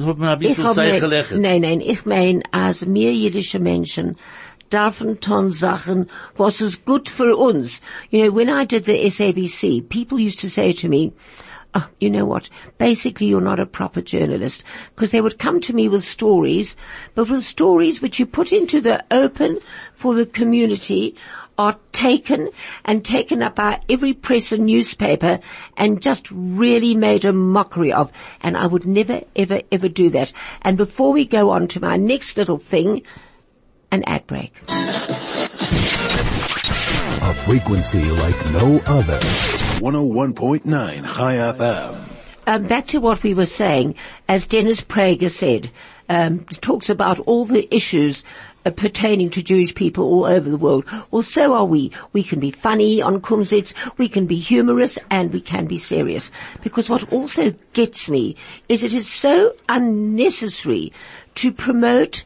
[0.06, 4.18] hat ein bisschen Zeit nein, nein, ich mein, als mir jüdische Menschen
[4.72, 7.82] dürfen tun Sachen, was ist gut für uns.
[8.12, 11.12] You know, when I did the SABC, people used to say to me,
[11.76, 14.64] oh, you know what, basically you're not a proper journalist.
[14.96, 16.76] Because they would come to me with stories,
[17.14, 19.60] but with stories which you put into the open
[19.94, 21.16] for the community
[21.58, 22.50] are taken
[22.84, 25.40] and taken up by every press and newspaper
[25.78, 28.12] and just really made a mockery of.
[28.42, 30.34] And I would never, ever, ever do that.
[30.62, 33.04] And before we go on to my next little thing,
[33.92, 34.54] an ad break.
[37.22, 39.20] A frequency like no other.
[39.80, 40.64] 101.9
[41.16, 41.96] Chai FM.
[42.48, 43.96] um, back to what we were saying,
[44.28, 45.70] as Dennis Prager said,
[46.08, 48.24] um, talks about all the issues
[48.66, 50.86] uh, pertaining to Jewish people all over the world.
[51.12, 51.92] Well, so are we.
[52.14, 56.32] We can be funny on Kumzits, we can be humorous, and we can be serious.
[56.64, 58.38] Because what also gets me
[58.70, 60.94] is it is so unnecessary
[61.36, 62.24] to promote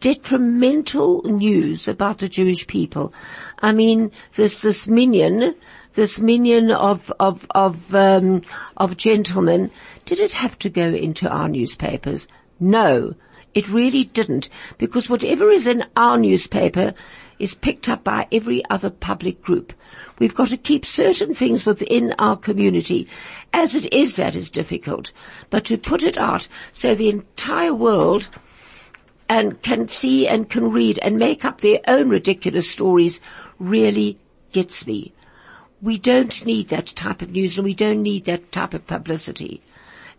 [0.00, 3.12] detrimental news about the Jewish people.
[3.62, 5.54] I mean, this this minion,
[5.94, 8.42] this minion of of of um,
[8.76, 9.70] of gentlemen,
[10.04, 12.26] did it have to go into our newspapers?
[12.58, 13.14] No,
[13.54, 16.94] it really didn't, because whatever is in our newspaper
[17.38, 19.72] is picked up by every other public group.
[20.18, 23.08] We've got to keep certain things within our community.
[23.52, 25.12] As it is, that is difficult.
[25.48, 28.28] But to put it out so the entire world
[29.28, 33.20] and can see and can read and make up their own ridiculous stories
[33.60, 34.18] really
[34.50, 35.12] gets me.
[35.80, 39.62] We don't need that type of news and we don't need that type of publicity.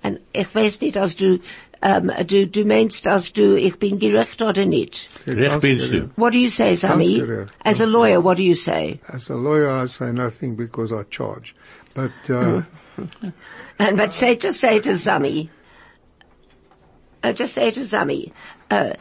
[0.03, 1.39] And ich weiß nicht, als du,
[1.83, 5.09] um, du, du meinst, als du, ich bin gerecht oder nicht.
[5.27, 6.09] Recht bist du.
[6.15, 7.21] What do you say, Sami?
[7.63, 8.99] As a lawyer, what do you say?
[9.07, 11.53] As a lawyer, I say nothing because I charge.
[11.93, 12.61] But, uh,
[13.79, 15.49] And but say, just say to Zami,
[17.23, 18.31] uh, just say to Zami,
[18.71, 18.93] uh,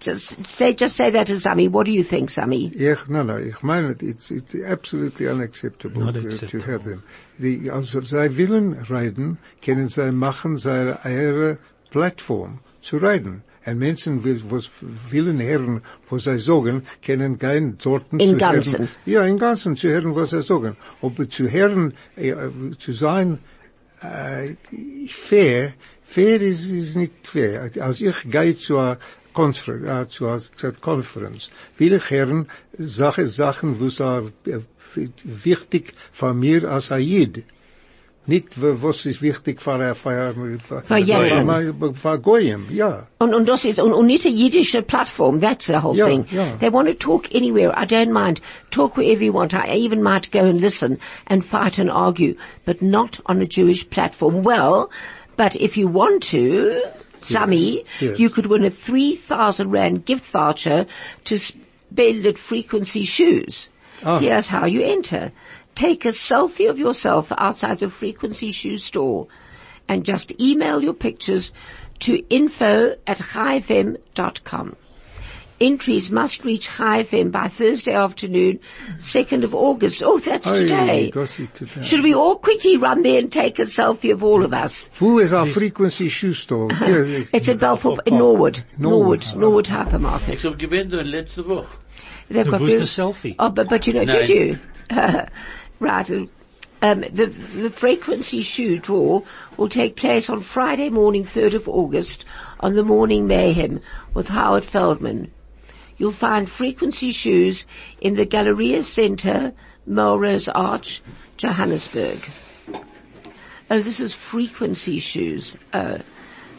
[0.00, 1.68] just say, just say that to Zami.
[1.70, 2.72] What do you think, Zami?
[2.74, 7.02] ich, no, no, ich meine, it's, it's absolutely unacceptable Not to, to have them.
[7.38, 11.58] Die, also, sie willen reden, können sie machen seine eigene
[11.90, 13.42] Plattform zu reden.
[13.64, 14.68] Und Menschen, die- was
[15.10, 18.72] willen hören, was sie sagen, können gehen dort In zu Ganzen.
[18.72, 18.88] hören.
[19.06, 20.76] Ja, in Ganzen zu hören, was sie sagen.
[21.00, 23.38] Aber zu hören, äh, eh, eh, zu sein,
[24.02, 25.74] äh, eh, fair,
[26.12, 27.70] fair is, ist nicht fair.
[27.80, 28.98] Als ich gehe zu einer
[29.32, 32.46] Konfer äh, zu einer zu einer Conference, will ich hören
[32.78, 34.60] Sache, Sachen, wo es äh,
[35.24, 37.44] wichtig für mir als Ayid.
[38.24, 41.74] Nicht, w- was ist wichtig für, äh, für, für, Für jeden.
[41.80, 43.08] für, für Goyim, ja.
[43.18, 46.26] Und, und das ist, und, und nicht a Yiddish platform, that's the whole Yeah, thing.
[46.30, 46.56] yeah.
[46.60, 48.40] They want to talk anywhere, I don't mind.
[48.70, 49.54] Talk wherever you want.
[49.54, 53.90] I even might go and listen and fight and argue, but not on a Jewish
[53.90, 54.44] platform.
[54.44, 54.88] Well,
[55.36, 56.82] but if you want to,
[57.20, 58.18] Sammy, Yes.
[58.18, 60.86] you could win a 3,000 Rand gift voucher
[61.24, 63.68] to spend at Frequency Shoes.
[64.04, 64.18] Ah.
[64.18, 65.30] Here's how you enter.
[65.74, 69.28] Take a selfie of yourself outside the Frequency Shoe store
[69.88, 71.52] and just email your pictures
[72.00, 73.18] to info at
[74.44, 74.76] com.
[75.62, 78.58] Entries must reach FM by Thursday afternoon,
[78.98, 80.02] 2nd of August.
[80.04, 81.10] Oh, that's Hey, today.
[81.12, 81.82] das today.
[81.82, 84.90] Should we all quickly run there and take a selfie of all of us?
[84.98, 86.68] Who is our frequency shoe store?
[87.32, 88.64] It's in Belfort, in Norwood.
[88.76, 89.36] Norwood, Norwood.
[89.36, 90.34] Norwood Hypermarket.
[90.34, 91.68] Ich hab gewinnt letzte Woche.
[92.28, 93.36] They've got the selfie.
[93.38, 94.14] Oh, but, but you know, No.
[94.26, 94.58] did you?
[95.78, 96.10] right.
[96.10, 96.26] uh,
[96.82, 99.22] Um, the, the frequency shoe draw
[99.56, 102.24] will take place on Friday morning, 3rd of August,
[102.58, 103.80] on the Morning Mayhem
[104.14, 105.30] with Howard Feldman.
[106.02, 107.64] You'll find Frequency Shoes
[108.00, 109.52] in the Galleria Center,
[109.86, 111.00] Melrose Arch,
[111.36, 112.18] Johannesburg.
[113.70, 115.56] Oh, this is Frequency Shoes.
[115.72, 116.00] Oh.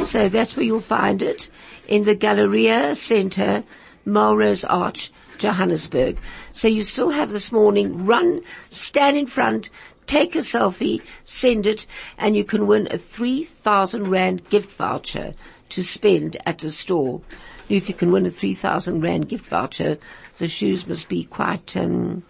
[0.06, 1.50] So that's where you'll find it
[1.90, 3.66] in the Galleria Center,
[4.06, 6.20] Melrose Arch, Johannesburg.
[6.54, 9.70] So you still have this morning, run, stand in front,
[10.06, 11.86] take a selfie, send it,
[12.18, 15.34] and you can win a 3,000 Rand gift voucher
[15.68, 17.22] to spend at the store.
[17.70, 19.98] If you can win a 3,000 Rand gift voucher,
[20.38, 22.24] the shoes must be quite, um,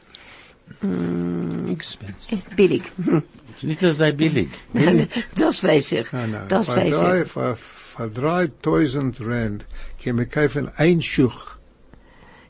[1.69, 2.41] Expensive.
[2.55, 2.83] billig.
[3.57, 4.49] Ist nicht so billig.
[5.35, 6.11] das weiß ich.
[6.11, 6.47] Nein, nein.
[6.49, 7.31] Das Für weiß ich.
[7.31, 9.65] für, für 3000 Rand
[10.03, 11.31] kann man kaufen ein Schuh.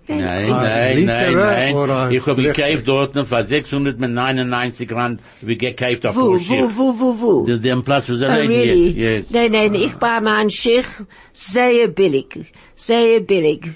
[0.06, 2.14] Nein, Ah, nein, nein, Linkerer oder nein.
[2.16, 2.68] Ich habe rechter?
[2.68, 6.54] gekauft dort für 699 Rand, wie gekauft auf Wo, Porsche.
[6.76, 7.46] wo, wo, wo, wo?
[7.46, 8.90] Der, der Platz, wo sie Oh, reden really?
[8.90, 8.98] jetzt.
[8.98, 9.26] Yes.
[9.30, 12.52] Nein, nein, ich war mein Schicht sehr billig,
[12.86, 13.72] sehr billig.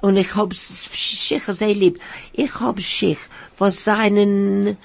[0.00, 2.00] Und ich hab Schicht sehr lieb.
[2.32, 3.20] Ich hab Schicht,
[3.58, 4.76] was seinen,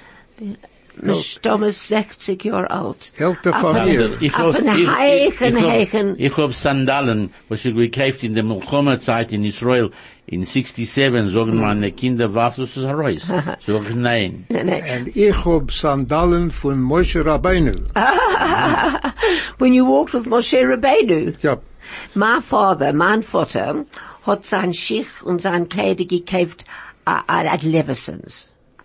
[1.22, 3.14] Stammes 60 Jahre alt.
[3.18, 4.12] Älter Aber- von mir.
[4.20, 6.10] Ich hab, einen ich, ich, heichen, ich, heichen.
[6.12, 9.92] hab, ich hab Sandalen, was ich gekauft in der Milchoma-Zeit in Israel,
[10.30, 13.28] in 67, sagen meine Kinder, was ist das heraus?
[13.66, 14.46] Sag ich, nein.
[14.50, 14.84] Nein, nein.
[15.00, 17.72] Und ich hab Sandalen von Moshe Rabbeinu.
[19.58, 21.58] When you walked with Moshe Rabbeinu, Ja,
[22.14, 23.86] mein Vater, mein Vater,
[24.26, 26.66] hat sein Schicht und sein Kleider gekauft
[27.08, 27.64] uh, at, at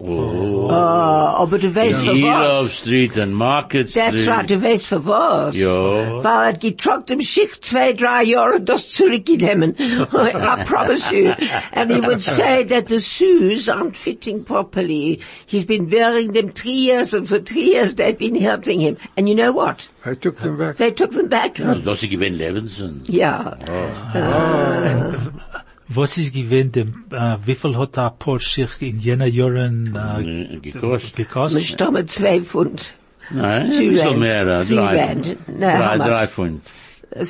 [0.02, 0.70] Levisons.
[0.72, 1.32] Oh.
[1.42, 2.16] aber du weißt für was?
[2.16, 4.12] Eagle Street and Market Street.
[4.12, 5.54] That's right, du weißt für was?
[5.56, 6.22] Ja.
[6.22, 9.74] Weil er hat getrockt im Schicht zwei, drei Jahre das zurückgenommen.
[9.78, 11.32] I promise you.
[11.72, 15.20] And he would say that the shoes aren't fitting properly.
[15.46, 18.96] He's been wearing them three years and for three years they've been hurting him.
[19.16, 19.88] And you know what?
[20.04, 20.76] I took them back.
[20.76, 21.54] They took them back.
[21.84, 23.02] Das ist gewinn Levinson.
[23.08, 23.56] Ja.
[25.94, 31.16] Was ist gewesen dem, äh, wie viel hat der Porsche in jener Jahren, Äh, gekostet.
[31.16, 31.60] gekostet?
[31.60, 32.94] Mit Stamme zwei Pfund.
[33.30, 34.64] Nein, ein bisschen mehr, drei.
[34.64, 35.26] Pfund.
[35.48, 36.60] How Drei, drei Pfund.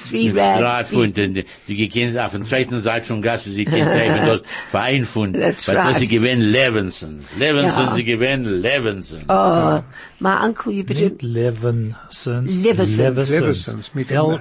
[0.08, 0.60] Three rand.
[0.60, 1.18] drei Pfund.
[1.18, 1.44] Und die,
[1.88, 5.34] kennst auf der zweiten Seite schon Gas, sie kennt eben das für ein Pfund.
[5.36, 5.96] That's Weil right.
[5.96, 7.32] sie gewinnen Levinsons.
[7.36, 7.94] Levinson, Ja.
[7.96, 9.22] sie gewinnen Levinson.
[9.28, 9.80] Oh,
[10.20, 12.48] my uncle, you better, Nicht Levinsons.
[12.64, 13.28] Levisons.
[13.30, 14.40] Levesons, mit ohne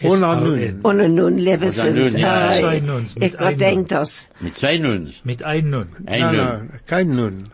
[0.00, 0.10] L-E-V-I.
[0.10, 0.58] Ohne Nun.
[0.58, 0.80] S-O-N.
[0.84, 1.94] ohne nun Levisons.
[1.94, 2.46] Nun, ja.
[2.46, 4.26] Ah, Zwei Nuns, mit Ich einem denk das.
[4.40, 5.14] Mit zwei Nuns.
[5.24, 5.88] Mit ein Nun.
[6.06, 6.70] Ein Nun.
[6.86, 7.44] kein Nun.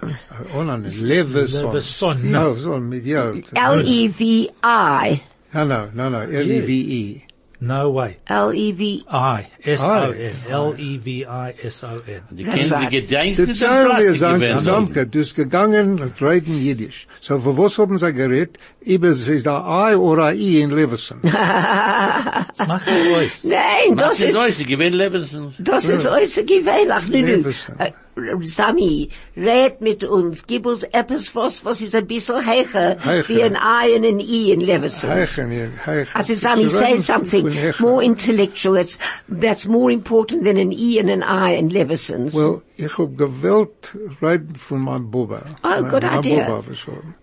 [0.57, 0.91] Ohne Nun.
[1.01, 1.73] Leveson.
[1.73, 2.31] Leveson.
[2.31, 3.33] No, so mit ja.
[3.33, 5.21] E L-E-V-I.
[5.55, 6.21] No, no, no, no.
[6.21, 7.23] L-E-V-E.
[7.61, 8.17] No way.
[8.27, 9.05] L-E-V.
[9.11, 9.47] I.
[9.63, 10.37] S-O-N.
[10.49, 12.23] L-E-V-I-S-O-n.
[12.31, 12.91] Die That's kennen die right.
[12.91, 14.61] Gedenkste Die Zahlen wir sagen, gewinnen.
[14.61, 17.07] Samke, du bist gegangen, reden Jiddisch.
[17.21, 18.59] So, für was haben sie geredet?
[18.81, 21.21] Über, es ist der I oder I in Leveson.
[21.23, 23.45] Mach ihr euch.
[23.45, 25.55] Nein, das Das ist ist, neu, sie gewinnen Levinsons.
[25.59, 27.09] das ist äußerst gewöhnlich.
[27.09, 27.27] Nu, nu.
[27.27, 27.79] Leverson.
[27.79, 27.93] Äh, eh,
[28.43, 30.43] Sami, red mit uns.
[30.47, 33.29] Gib uns etwas, was, was ist ein bisschen heicher, Heicher.
[33.29, 35.11] wie ein I und ein I in Leverson.
[35.11, 36.15] Heichen, hier, heichen.
[36.15, 37.49] Also Sami, say something
[37.81, 38.75] more intellectual.
[38.77, 38.99] That's,
[39.29, 42.33] that's more important than an E and an I in Leversons.
[42.35, 45.43] Well, ich hab gewollt reden von meinem Bubba.
[45.63, 46.45] Oh, good Mein idea.
[46.47, 46.63] Bubba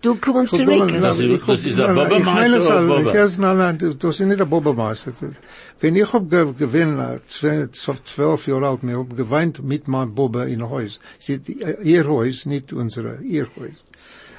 [0.02, 0.92] du kommst zurück.
[1.00, 5.12] Das ist- meine es, oder weiß, nein, nein, das ist nicht der Bubbermeister.
[5.80, 6.96] Wenn ich hab ge- gewinn,
[7.28, 10.98] zwe- zw- zwölf Jahre alt, mir hab geweint mit meinem Bubba in Haus.
[11.18, 11.40] Sie,
[11.82, 13.84] ihr Haus, nicht unsere, ihr Haus.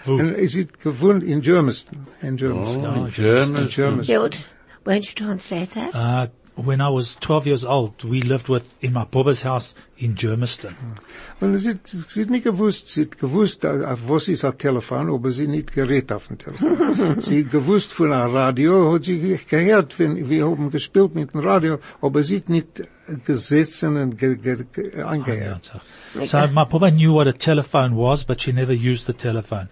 [0.06, 0.15] Wo?
[0.15, 2.86] Und es ist gewohnt in Germiston, in Germiston.
[2.86, 3.69] Oh, In German.
[3.69, 4.03] Germiston.
[4.03, 4.47] Hilt,
[4.86, 5.95] won't you translate that?
[5.95, 10.15] Uh, when I was 12 years old, we lived with, in my Bobba's house in
[10.15, 10.75] Germiston.
[11.41, 15.31] Und sie, hat- sie hat nicht gewusst, sie gewusst, auf was ist ein Telefon, aber
[15.31, 17.19] sie nicht geredet auf dem Telefon.
[17.19, 21.39] sie gewusst von einem Radio, hat sie ge- gehört, wenn wir haben gespielt mit dem
[21.41, 22.83] Radio, aber sie nicht
[23.25, 25.71] gesessen und ge, ge, ge, angehört.
[26.19, 29.69] Ah, so my Bobba knew what a telephone was, but she never used the telephone.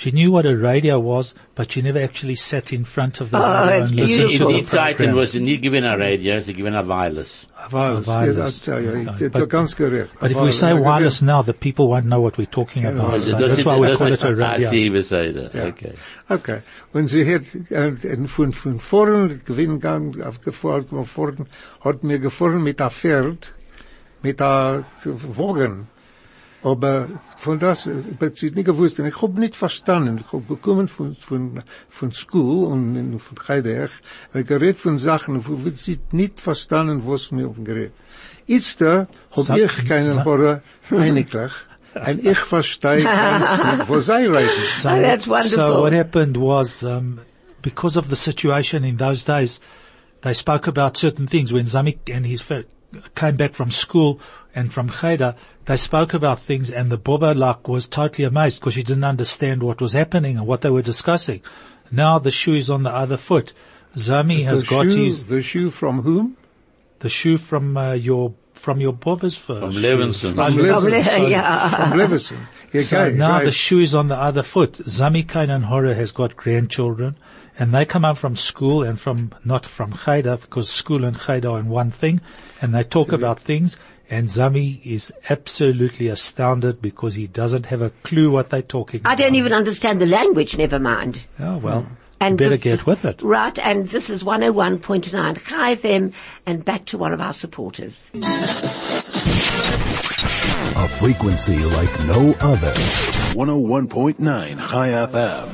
[0.00, 3.36] She knew what a radio was, but she never actually sat in front of the
[3.36, 5.16] Oh, radio it's and In, listened in to die the Zeiten, program.
[5.16, 7.46] wo sie nie gewinnen Radio, sie gewinnen Wireless.
[7.72, 8.64] Wireless, ja, wireless.
[8.64, 10.10] das, ja, ich, But- du ganz gerecht.
[10.20, 13.18] But if we say wireless now, the people won't know what we're talking about.
[13.22, 14.70] So that's ist- why we das call ist- it a radio.
[14.70, 15.50] sie beseide.
[15.52, 15.94] Okay.
[16.28, 16.58] Okay.
[16.92, 21.46] Und sie hat, äh, von, von vorn, Gewinngang, aufgefahren, von vorn,
[21.80, 23.52] hat mir gefahren mit der Pferd,
[24.22, 25.88] mit der Wagen.
[26.62, 30.18] Aber von das, aber nicht gewusst, ich hab nicht verstanden.
[30.20, 33.90] Ich hab gekommen von, von, von School und und von Heidelberg,
[34.32, 37.92] weil geredet von Sachen, wo wir sie nicht verstanden, was mir geredet.
[38.46, 41.52] Jetzt da hab ich keinen Horror, einiglich,
[41.94, 44.12] und ich verstehe ganz nicht, wo sie.
[44.78, 45.50] So, Oh, that's wonderful.
[45.50, 47.20] so what happened was, um,
[47.62, 49.60] because of the situation in those days,
[50.22, 52.64] they spoke about certain things when Zamik and his fa-
[53.14, 54.20] came back from school
[54.54, 55.34] and from Cheder,
[55.66, 59.62] they spoke about things and the Boba like was totally amazed because she didn't understand
[59.62, 61.42] what was happening and what they were discussing.
[61.90, 63.52] Now the shoe is on the other foot.
[63.96, 66.36] Zami has the got his, the shoe from whom?
[67.00, 69.60] the shoe from uh, your, from your Boba's first.
[69.60, 69.70] From.
[69.72, 70.34] Levinson.
[70.34, 70.90] From From Levinson.
[70.90, 71.68] Le- sorry, yeah.
[71.68, 72.38] From Levinson.
[72.72, 73.44] Yeah, So okay, now right.
[73.44, 74.72] the shoe is on the other foot.
[74.72, 77.16] Zami Kainan Hora has got grandchildren
[77.58, 81.50] and they come up from school and from, not from Cheder because school and Cheder
[81.50, 82.20] are in one thing
[82.62, 83.76] and they talk about things
[84.10, 89.12] and Zami is absolutely astounded because he doesn't have a clue what they're talking I
[89.12, 89.22] about.
[89.22, 91.24] don't even understand the language, never mind.
[91.38, 91.88] Oh well, mm.
[92.20, 93.20] And you better the- get with it.
[93.22, 96.12] Right, and this is 101.9 Chai FM,
[96.46, 97.94] and back to one of our supporters.
[100.76, 102.72] A frequency like no other.
[103.34, 104.18] 101.9
[104.70, 105.48] Chai FM.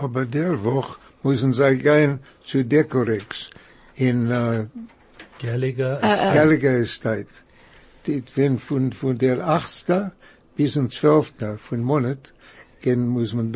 [0.00, 3.50] Aber der Woche müssen sie gehen zu Decorex
[3.96, 4.66] in uh,
[5.40, 7.28] Gallagher, Gallagher Estate.
[8.06, 10.12] Dit wenn von, von der 8.
[10.56, 11.34] bis zum 12.
[11.56, 12.32] von Monat
[12.80, 13.52] gehen muss man,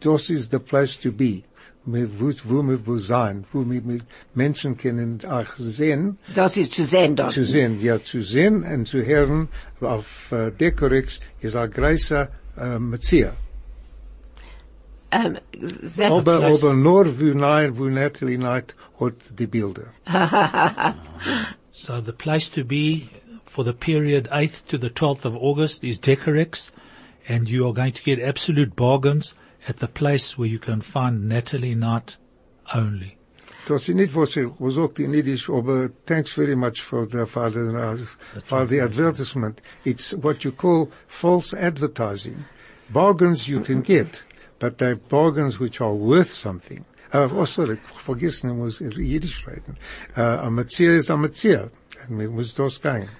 [0.00, 1.42] das ist the place to be.
[1.86, 6.86] Wo, wo wir wo sein, wo wir mit Menschen können auch sehen, Das ist zu
[6.86, 7.32] sehen dort.
[7.32, 9.48] zu sehen, ja, zu sehen und zu hören
[9.82, 13.34] auf uh, Decorex ist ein großer uh, Metzia.
[15.14, 15.38] Um,
[15.96, 16.64] that Aber, place.
[16.64, 19.94] aber nur wo, nein, wo Natalie Knight hat die Bilder.
[21.76, 23.10] So the place to be
[23.44, 26.70] for the period 8th to the 12th of August is Decorex
[27.28, 29.34] and you are going to get absolute bargains
[29.66, 32.16] at the place where you can find Natalie Knight
[32.72, 33.16] only.
[33.66, 37.26] Das ist nicht, was ich was sagt in Yiddish, aber thanks very much for the,
[37.26, 37.96] for the, uh,
[38.42, 39.60] for the advertisement.
[39.84, 42.44] It's what you call false advertising.
[42.90, 44.22] Bargains you can get,
[44.64, 46.86] but they're bargains which are worth something.
[47.12, 49.76] Uh, oh, sorry, vergessen, muss Yiddish reden.
[50.16, 51.70] Uh, a Metzia is a Metzia.
[52.08, 53.10] And wir muss das gehen.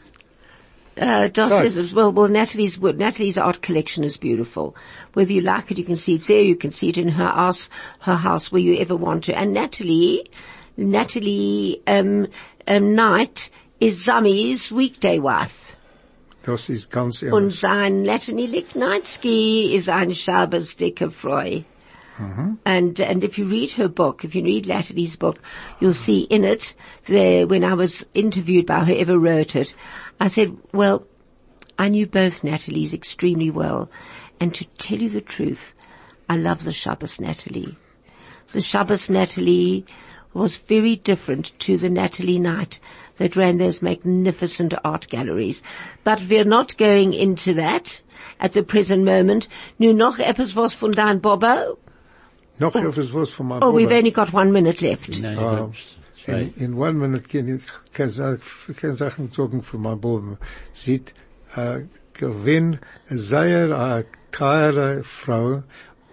[0.96, 1.70] Uh, Dos Right.
[1.70, 4.74] says, well, well, Natalie's, Natalie's art collection is beautiful.
[5.12, 7.28] Whether you like it, you can see it there, you can see it in her
[7.28, 7.68] house,
[8.00, 9.36] her house where you ever want to.
[9.36, 10.30] And Natalie,
[10.78, 12.26] Natalie, um,
[12.66, 15.63] um, Knight is Zami's weekday wife.
[16.44, 21.62] Das ist ganz Und sein Natalie Licknitsky is ein Shabbos dicke Freu.
[22.18, 22.58] Mhm.
[22.64, 25.38] And, and if you read her book, if you read Natalie's book,
[25.80, 26.74] you'll see in it,
[27.06, 29.74] there, when I was interviewed by whoever wrote it,
[30.20, 31.06] I said, well,
[31.78, 33.90] I knew both Natalie's extremely well.
[34.38, 35.74] And to tell you the truth,
[36.28, 37.76] I love the Shabbos Natalie.
[38.52, 39.84] The Shabbos Natalie
[40.32, 42.80] was very different to the Natalie Knight
[43.16, 45.62] that ran those magnificent art galleries.
[46.04, 48.02] But we're not going into that
[48.40, 49.48] at the present moment.
[49.78, 51.78] Nu noch etwas was von dein Bobo?
[52.58, 55.08] Noch etwas was von meinem Oh, we've only got one minute left.
[55.08, 55.74] Nein, ich glaub,
[56.24, 56.32] zwei.
[56.32, 57.62] In, in one minute kann ich
[57.92, 58.36] keine Sa-
[58.76, 60.38] keine Sachen sagen für mein Buben.
[60.72, 61.02] Sie
[61.56, 61.80] äh,
[62.14, 65.62] gewinn sehr eine teure Frau.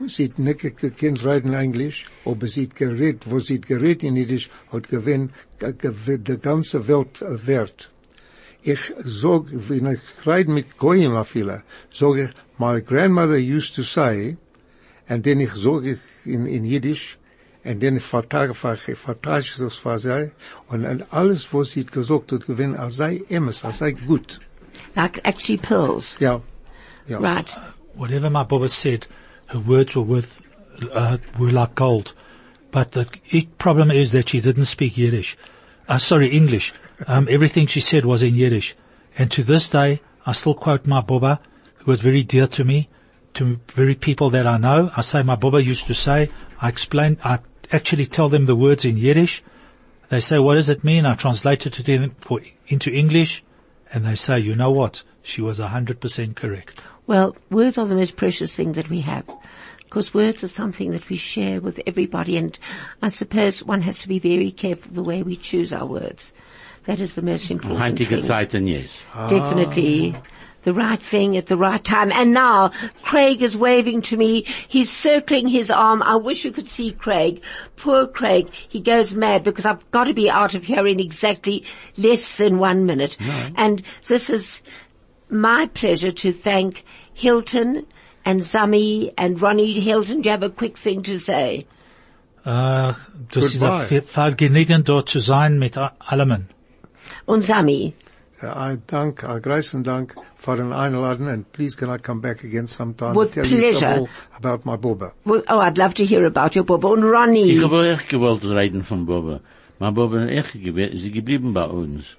[0.07, 4.15] Sie hat nicht gekannt reden Englisch, aber sie hat geredet, wo sie hat geredet in
[4.15, 7.89] Yiddish, hat gewinn ge- ge- die ganze Welt äh, wert.
[8.63, 13.81] Ich sag, wenn ich rede mit Goyim a viele, sag ich, my grandmother used to
[13.83, 14.37] say,
[15.07, 16.63] and then ich sag ich in, in
[17.79, 18.51] dann vertrage
[18.87, 20.31] ich, vertrage ich das für sie,
[20.67, 24.39] und, und alles, was sie gesagt hat, gewinn, er sei emes, er sei gut.
[24.95, 26.15] Like actually pearls.
[26.19, 26.41] Ja.
[27.07, 27.19] Ja.
[27.19, 27.55] Right.
[27.95, 29.07] Whatever my Baba said,
[29.51, 30.41] her words were worth,
[30.91, 32.13] uh, were like gold.
[32.71, 33.05] But the
[33.57, 35.37] problem is that she didn't speak Yiddish.
[35.89, 36.73] Uh, sorry, English.
[37.05, 38.75] Um, everything she said was in Yiddish.
[39.17, 41.41] And to this day, I still quote my Baba,
[41.75, 42.87] who was very dear to me,
[43.33, 44.91] to very people that I know.
[44.95, 46.29] I say my Baba used to say,
[46.61, 47.39] I explain, I
[47.73, 49.43] actually tell them the words in Yiddish.
[50.07, 51.05] They say, what does it mean?
[51.05, 53.43] I translate it to them for, into English.
[53.91, 55.03] And they say, you know what?
[55.23, 56.81] She was a hundred percent correct.
[57.05, 59.25] Well, words are the most precious thing that we have.
[59.91, 62.57] Because words are something that we share with everybody and
[63.01, 66.31] I suppose one has to be very careful the way we choose our words.
[66.85, 68.21] That is the most important thing.
[68.23, 68.89] Zeiten, yes.
[69.27, 70.15] Definitely.
[70.63, 72.09] The right thing at the right time.
[72.13, 72.71] And now,
[73.01, 74.45] Craig is waving to me.
[74.69, 76.01] He's circling his arm.
[76.03, 77.41] I wish you could see Craig.
[77.75, 78.49] Poor Craig.
[78.69, 81.65] He goes mad because I've got to be out of here in exactly
[81.97, 83.17] less than one minute.
[83.57, 84.61] And this is
[85.29, 87.85] my pleasure to thank Hilton
[88.23, 90.21] and Zami and Ronnie Hilton.
[90.21, 91.65] Do you have a quick thing to say?
[92.45, 92.93] Uh,
[93.31, 93.81] das ist Goodbye.
[93.81, 96.47] ein Ver- Vergnügen dort zu sein mit a- allem.
[97.25, 97.93] Und Zami.
[98.43, 102.43] Uh, I thank, a großen Dank for an Einladen, and please can I come back
[102.43, 103.95] again sometime With and tell pleasure.
[103.95, 105.11] you all about my Boba.
[105.25, 106.89] Well, oh, I'd love to hear about your Bubba.
[106.89, 107.51] Und Ronnie.
[107.51, 109.41] Ich habe echt gewollt reden von Boba.
[109.77, 112.17] Maar Boba echt gewe- sie geblieben bei uns.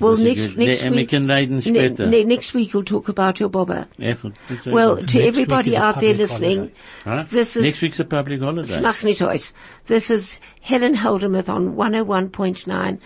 [0.00, 2.06] Well, next, next Nee, wir week, können reden ne- später.
[2.06, 3.86] ne- next week we'll talk about your Baba.
[4.00, 4.24] Echt.
[4.66, 6.70] Well, to week everybody out there listening,
[7.04, 7.24] Huh?
[7.30, 8.78] this is Next week's a public holiday.
[8.80, 9.52] Smach nicht.
[9.86, 12.98] This is Helen Holdermuth on 101.9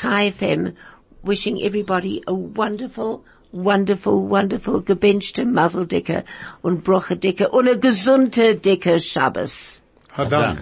[0.00, 0.74] Chai FM,
[1.22, 6.24] wishing everybody a wonderful, wonderful, wonderful gebenchte Mazel Dicke
[6.62, 9.80] und Broche Dicke und a gesunde Dicke Shabbos.
[10.16, 10.58] Hadank.